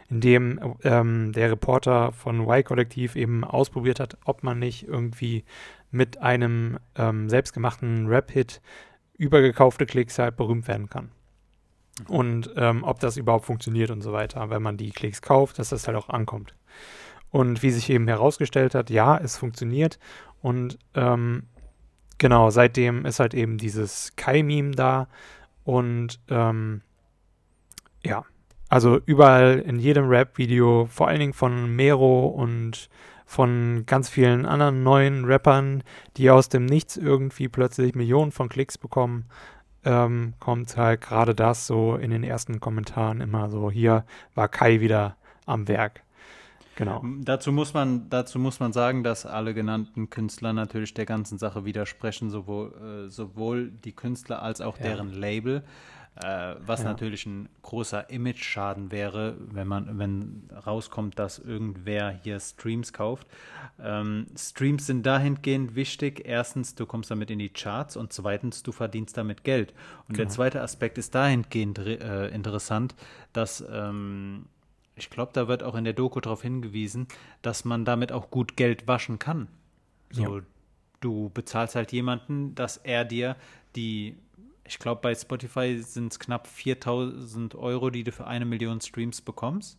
[0.09, 5.43] in dem ähm, der Reporter von Y-Kollektiv eben ausprobiert hat, ob man nicht irgendwie
[5.91, 8.61] mit einem ähm, selbstgemachten Rap-Hit
[9.17, 11.11] über gekaufte Klicks halt berühmt werden kann.
[12.07, 15.69] Und ähm, ob das überhaupt funktioniert und so weiter, wenn man die Klicks kauft, dass
[15.69, 16.55] das halt auch ankommt.
[17.30, 19.99] Und wie sich eben herausgestellt hat, ja, es funktioniert.
[20.41, 21.43] Und ähm,
[22.17, 25.07] genau, seitdem ist halt eben dieses Kai-Meme da.
[25.63, 26.82] Und ähm,
[28.06, 28.24] ja,
[28.70, 32.89] also überall in jedem Rap-Video, vor allen Dingen von Mero und
[33.26, 35.84] von ganz vielen anderen neuen Rappern,
[36.18, 39.26] die aus dem Nichts irgendwie plötzlich Millionen von Klicks bekommen,
[39.86, 44.80] ähm, kommt halt gerade das so in den ersten Kommentaren immer so, hier war Kai
[44.82, 46.01] wieder am Werk.
[46.76, 47.04] Genau.
[47.22, 51.66] Dazu muss man, dazu muss man sagen, dass alle genannten Künstler natürlich der ganzen Sache
[51.66, 54.86] widersprechen, sowohl, äh, sowohl die Künstler als auch Ja.
[54.86, 55.64] deren Label.
[56.16, 56.89] Äh, was Ja.
[56.89, 63.28] natürlich ein großer Image-Schaden wäre, wenn man, wenn rauskommt, dass irgendwer hier Streams kauft.
[63.82, 66.22] Ähm, Streams sind dahingehend wichtig.
[66.26, 69.74] Erstens, du kommst damit in die Charts und zweitens, du verdienst damit Geld.
[70.07, 70.36] Und der Genau.
[70.36, 72.93] zweite Aspekt ist dahingehend äh, interessant,
[73.34, 74.45] dass ähm,
[74.95, 77.07] ich glaube, da wird auch in der Doku darauf hingewiesen,
[77.41, 79.47] dass man damit auch gut Geld waschen kann.
[80.11, 80.43] So, Ja.
[81.01, 83.36] du bezahlst halt jemanden, dass er dir
[83.76, 84.16] die,
[84.66, 89.22] ich glaube, bei Spotify sind es knapp 4000 Euro, die du für eine Million Streams
[89.22, 89.78] bekommst.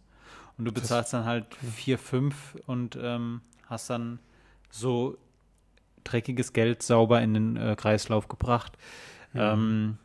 [0.57, 4.21] Und du bezahlst dann halt vier, fünf und ähm, hast dann
[4.71, 5.17] so
[6.05, 8.77] dreckiges Geld sauber in den äh, Kreislauf gebracht.
[9.33, 9.41] Mhm.
[9.41, 9.99] Ähm,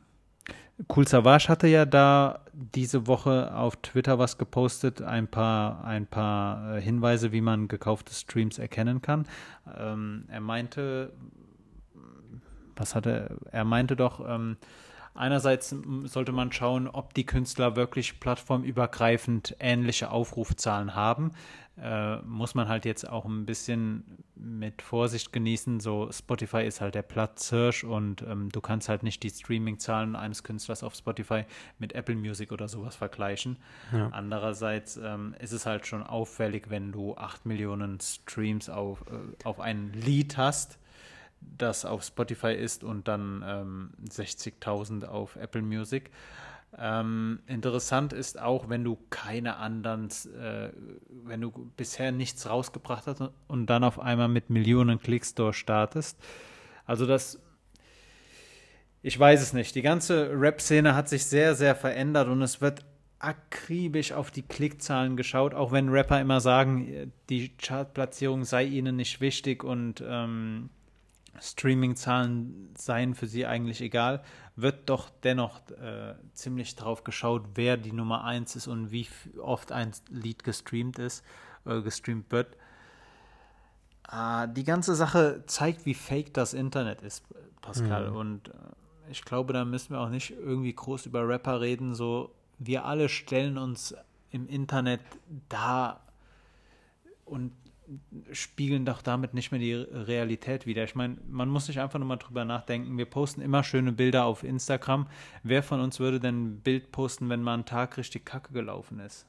[0.87, 6.77] Cool Savage hatte ja da diese Woche auf Twitter was gepostet, ein paar, ein paar
[6.77, 9.27] äh, Hinweise, wie man gekaufte Streams erkennen kann.
[9.77, 11.11] Ähm, er meinte,
[12.79, 13.65] was hatte er?
[13.65, 14.57] Meinte doch, ähm,
[15.13, 15.75] einerseits
[16.05, 21.31] sollte man schauen, ob die Künstler wirklich plattformübergreifend ähnliche Aufrufzahlen haben.
[21.81, 24.03] Äh, muss man halt jetzt auch ein bisschen
[24.35, 25.79] mit Vorsicht genießen.
[25.79, 30.43] So, Spotify ist halt der Platzhirsch und ähm, du kannst halt nicht die Streaming-Zahlen eines
[30.43, 31.45] Künstlers auf Spotify
[31.77, 33.57] mit Apple Music oder sowas vergleichen.
[33.93, 34.09] Ja.
[34.11, 39.61] Andererseits ähm, ist es halt schon auffällig, wenn du 8 Millionen Streams auf, äh, auf
[39.61, 40.78] ein Lied hast,
[41.41, 46.11] das auf Spotify ist und dann ähm, 60.000 auf Apple Music.
[46.77, 50.09] Ähm, interessant ist auch, wenn du keine anderen,
[50.39, 50.69] äh,
[51.09, 56.19] wenn du bisher nichts rausgebracht hast und dann auf einmal mit Millionen Klicks startest.
[56.85, 57.41] Also das,
[59.01, 59.73] ich weiß es nicht.
[59.75, 62.85] Die ganze Rap-Szene hat sich sehr, sehr verändert und es wird
[63.17, 69.19] akribisch auf die Klickzahlen geschaut, auch wenn Rapper immer sagen, die Chartplatzierung sei ihnen nicht
[69.21, 70.69] wichtig und ähm,
[71.39, 74.23] Streaming-Zahlen seien für sie eigentlich egal,
[74.55, 79.07] wird doch dennoch äh, ziemlich drauf geschaut, wer die Nummer 1 ist und wie
[79.41, 81.23] oft ein Lied gestreamt ist,
[81.65, 82.57] äh, gestreamt wird.
[84.11, 87.23] Äh, die ganze Sache zeigt, wie fake das Internet ist,
[87.61, 88.09] Pascal.
[88.09, 88.15] Mhm.
[88.15, 88.53] Und äh,
[89.11, 91.95] ich glaube, da müssen wir auch nicht irgendwie groß über Rapper reden.
[91.95, 93.95] So, wir alle stellen uns
[94.31, 95.01] im Internet
[95.47, 96.01] dar
[97.25, 97.51] und
[98.31, 100.83] spiegeln doch damit nicht mehr die Realität wieder.
[100.83, 102.97] Ich meine, man muss sich einfach nur mal drüber nachdenken.
[102.97, 105.07] Wir posten immer schöne Bilder auf Instagram.
[105.43, 108.99] Wer von uns würde denn ein Bild posten, wenn mal ein Tag richtig kacke gelaufen
[108.99, 109.25] ist?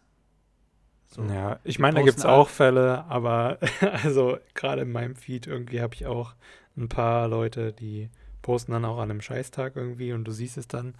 [1.06, 1.24] So.
[1.24, 3.58] Ja, ich meine, da gibt es auch Fälle, aber
[4.04, 6.34] also gerade in meinem Feed irgendwie habe ich auch
[6.76, 8.10] ein paar Leute, die
[8.42, 10.94] posten dann auch an einem Scheißtag irgendwie und du siehst es dann.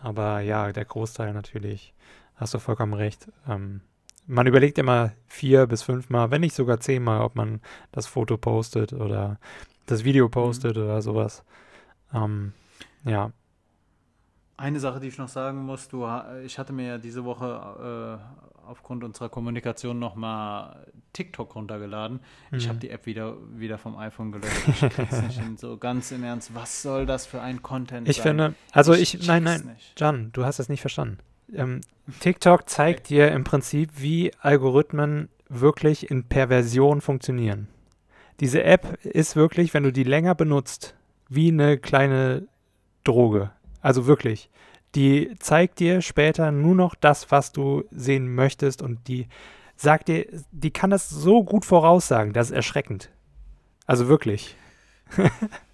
[0.00, 1.94] Aber ja, der Großteil natürlich
[2.34, 3.30] hast du vollkommen recht.
[3.48, 3.80] Ähm,
[4.26, 7.60] man überlegt immer vier bis fünfmal, wenn nicht sogar zehnmal, ob man
[7.92, 9.38] das Foto postet oder
[9.86, 10.82] das Video postet mhm.
[10.82, 11.44] oder sowas.
[12.12, 12.52] Ähm,
[13.04, 13.32] ja.
[14.56, 16.06] Eine Sache, die ich noch sagen muss, du,
[16.44, 22.20] ich hatte mir ja diese Woche äh, aufgrund unserer Kommunikation nochmal TikTok runtergeladen.
[22.50, 22.58] Mhm.
[22.58, 24.68] Ich habe die App wieder, wieder vom iPhone gelöscht.
[24.68, 25.56] Ich krieg's nicht hin.
[25.56, 28.22] So ganz im Ernst, was soll das für ein Content ich sein?
[28.22, 29.98] finde, also ich, ich nein, nein, nicht.
[30.00, 31.18] Jan, du hast das nicht verstanden.
[31.52, 31.80] Ähm,
[32.20, 37.68] TikTok zeigt dir im Prinzip, wie Algorithmen wirklich in Perversion funktionieren.
[38.40, 40.94] Diese App ist wirklich, wenn du die länger benutzt,
[41.28, 42.46] wie eine kleine
[43.04, 43.50] Droge.
[43.80, 44.50] Also wirklich.
[44.94, 49.28] Die zeigt dir später nur noch das, was du sehen möchtest und die
[49.76, 53.10] sagt dir, die kann das so gut voraussagen, das ist erschreckend.
[53.86, 54.56] Also wirklich.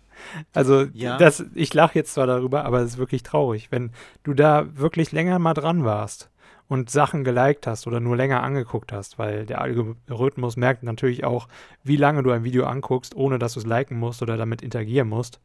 [0.53, 1.17] also ja.
[1.19, 3.91] das, ich lache jetzt zwar darüber, aber es ist wirklich traurig, wenn
[4.23, 6.31] du da wirklich länger mal dran warst
[6.69, 11.49] und Sachen geliked hast oder nur länger angeguckt hast, weil der Algorithmus merkt natürlich auch,
[11.83, 15.09] wie lange du ein Video anguckst, ohne dass du es liken musst oder damit interagieren
[15.09, 15.41] musst,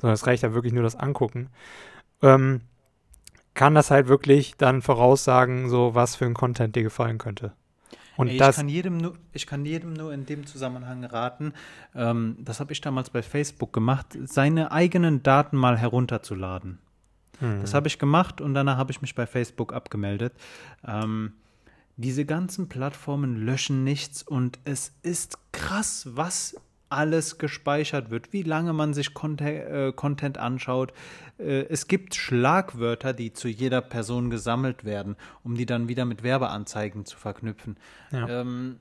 [0.00, 1.50] sondern es reicht ja wirklich nur das Angucken
[2.22, 2.62] ähm,
[3.54, 7.52] kann das halt wirklich dann voraussagen, so was für ein Content dir gefallen könnte.
[8.20, 11.54] Und Ey, das, ich, kann jedem nur, ich kann jedem nur in dem Zusammenhang raten,
[11.94, 16.78] ähm, das habe ich damals bei Facebook gemacht, seine eigenen Daten mal herunterzuladen.
[17.38, 17.62] Hm.
[17.62, 20.34] Das habe ich gemacht und danach habe ich mich bei Facebook abgemeldet.
[20.86, 21.32] Ähm,
[21.96, 26.56] diese ganzen Plattformen löschen nichts und es ist krass, was
[26.90, 30.92] alles gespeichert wird, wie lange man sich Content, äh, Content anschaut.
[31.38, 36.22] Äh, es gibt Schlagwörter, die zu jeder Person gesammelt werden, um die dann wieder mit
[36.22, 37.76] Werbeanzeigen zu verknüpfen.
[38.12, 38.40] Ja.
[38.40, 38.80] Ähm,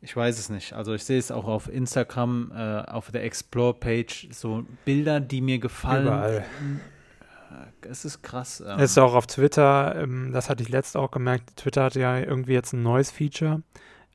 [0.00, 0.72] ich weiß es nicht.
[0.74, 5.58] Also ich sehe es auch auf Instagram, äh, auf der Explore-Page, so Bilder, die mir
[5.58, 6.06] gefallen.
[6.06, 6.36] Überall.
[6.38, 8.60] Äh, es ist krass.
[8.60, 8.78] Ähm.
[8.78, 12.18] Es ist auch auf Twitter, ähm, das hatte ich letzt auch gemerkt, Twitter hat ja
[12.18, 13.62] irgendwie jetzt ein neues Feature.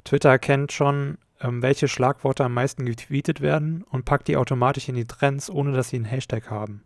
[0.04, 1.18] Twitter erkennt schon,
[1.50, 5.90] welche Schlagworte am meisten getweetet werden und packt die automatisch in die Trends, ohne dass
[5.90, 6.84] sie einen Hashtag haben.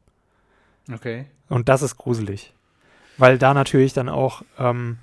[0.92, 1.26] Okay.
[1.50, 2.54] Und das ist gruselig.
[3.18, 5.00] Weil da natürlich dann auch ähm,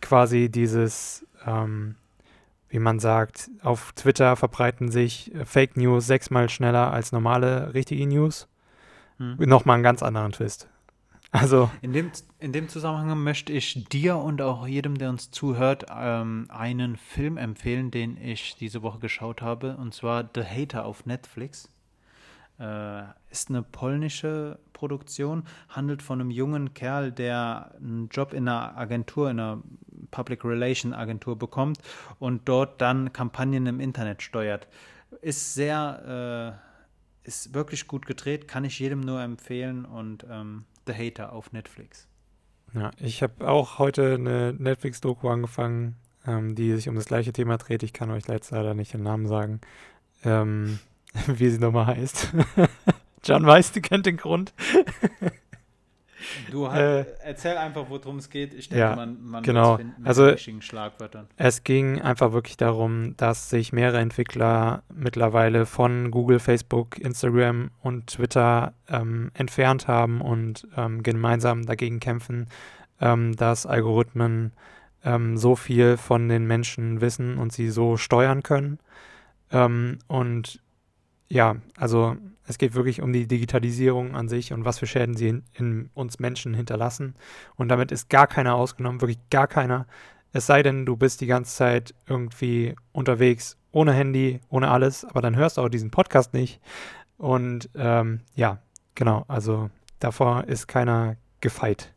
[0.00, 1.96] quasi dieses, ähm,
[2.68, 8.06] wie man sagt, auf Twitter verbreiten sich äh, Fake News sechsmal schneller als normale richtige
[8.06, 8.48] News.
[9.18, 9.36] Hm.
[9.38, 10.68] Nochmal einen ganz anderen Twist.
[11.36, 11.70] Also.
[11.82, 16.46] In dem, in dem Zusammenhang möchte ich dir und auch jedem, der uns zuhört, ähm,
[16.48, 21.70] einen Film empfehlen, den ich diese Woche geschaut habe, und zwar The Hater auf Netflix.
[22.58, 28.76] Äh, ist eine polnische Produktion, handelt von einem jungen Kerl, der einen Job in einer
[28.78, 29.62] Agentur, in einer
[30.10, 31.78] Public Relation Agentur bekommt
[32.18, 34.68] und dort dann Kampagnen im Internet steuert.
[35.20, 36.58] Ist sehr,
[37.24, 41.52] äh, ist wirklich gut gedreht, kann ich jedem nur empfehlen und ähm, The Hater auf
[41.52, 42.08] Netflix.
[42.74, 47.56] Ja, ich habe auch heute eine Netflix-Doku angefangen, ähm, die sich um das gleiche Thema
[47.58, 47.82] dreht.
[47.82, 49.60] Ich kann euch leider nicht den Namen sagen,
[50.24, 50.78] ähm,
[51.26, 52.32] wie sie nochmal heißt.
[53.24, 54.54] John weiß, du kennt den Grund.
[56.50, 58.54] Du halt, äh, erzähl einfach, worum es geht.
[58.54, 59.76] Ich denke, ja, man, man genau.
[59.76, 61.26] finden mit also, richtigen Schlagwörtern.
[61.36, 68.08] Es ging einfach wirklich darum, dass sich mehrere Entwickler mittlerweile von Google, Facebook, Instagram und
[68.08, 72.48] Twitter ähm, entfernt haben und ähm, gemeinsam dagegen kämpfen,
[73.00, 74.52] ähm, dass Algorithmen
[75.04, 78.78] ähm, so viel von den Menschen wissen und sie so steuern können.
[79.52, 80.60] Ähm, und
[81.28, 82.16] ja, also
[82.46, 85.90] es geht wirklich um die Digitalisierung an sich und was für Schäden sie in, in,
[85.94, 87.14] uns Menschen hinterlassen.
[87.56, 89.86] Und damit ist gar keiner ausgenommen, wirklich gar keiner.
[90.32, 95.20] Es sei denn, du bist die ganze Zeit irgendwie unterwegs, ohne Handy, ohne alles, aber
[95.22, 96.60] dann hörst du auch diesen Podcast nicht.
[97.18, 98.58] Und ähm, ja,
[98.94, 101.92] genau, also davor ist keiner gefeit.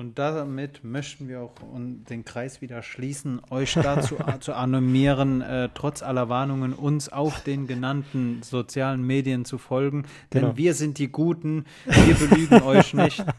[0.00, 6.02] Und damit möchten wir auch den Kreis wieder schließen, euch dazu zu animieren, äh, trotz
[6.02, 10.06] aller Warnungen uns auf den genannten sozialen Medien zu folgen.
[10.32, 10.56] Denn genau.
[10.56, 13.22] wir sind die Guten, wir belügen euch nicht.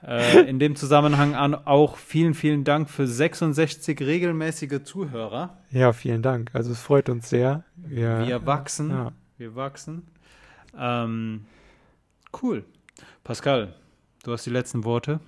[0.00, 5.58] Äh, in dem Zusammenhang an auch vielen, vielen Dank für 66 regelmäßige Zuhörer.
[5.72, 6.50] Ja, vielen Dank.
[6.52, 7.64] Also es freut uns sehr.
[7.74, 8.90] Wir, wir wachsen.
[8.90, 9.12] Ja.
[9.38, 10.06] Wir wachsen.
[10.78, 11.46] Ähm,
[12.40, 12.64] cool.
[13.24, 13.74] Pascal,
[14.22, 15.18] du hast die letzten Worte.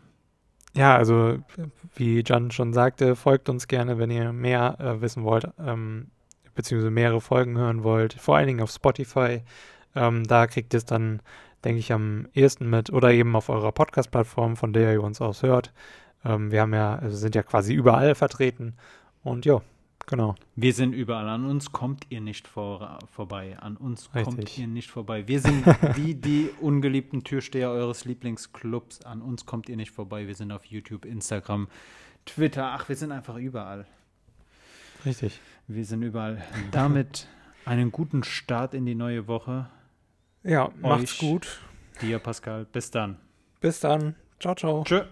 [0.75, 1.39] Ja, also
[1.95, 6.09] wie Jan schon sagte, folgt uns gerne, wenn ihr mehr äh, wissen wollt, ähm,
[6.55, 9.43] beziehungsweise mehrere Folgen hören wollt, vor allen Dingen auf Spotify.
[9.97, 11.21] Ähm, da kriegt ihr es dann,
[11.65, 15.43] denke ich, am ehesten mit oder eben auf eurer Podcast-Plattform, von der ihr uns aus
[15.43, 15.73] hört.
[16.25, 18.75] Ähm, wir haben ja, also sind ja quasi überall vertreten.
[19.25, 19.61] Und ja,
[20.07, 20.35] Genau.
[20.57, 21.29] Wir sind überall.
[21.29, 23.57] An uns kommt ihr nicht vor, vorbei.
[23.61, 24.59] An uns kommt Richtig.
[24.59, 25.29] ihr nicht vorbei.
[25.29, 25.65] Wir sind
[25.97, 29.03] wie die ungeliebten Türsteher eures Lieblingsclubs.
[29.05, 30.27] An uns kommt ihr nicht vorbei.
[30.27, 31.69] Wir sind auf YouTube, Instagram,
[32.27, 32.73] Twitter.
[32.75, 33.87] Ach, wir sind einfach überall.
[35.05, 35.41] Richtig.
[35.69, 36.43] Wir sind überall.
[36.73, 37.29] Damit
[37.65, 39.71] einen guten Start in die neue Woche.
[40.43, 41.19] Ja, macht's Euch.
[41.19, 41.61] gut.
[42.03, 42.65] Dir, Pascal.
[42.65, 43.17] Bis dann.
[43.61, 44.17] Bis dann.
[44.39, 44.83] Ciao, ciao.
[44.85, 45.05] Tschö.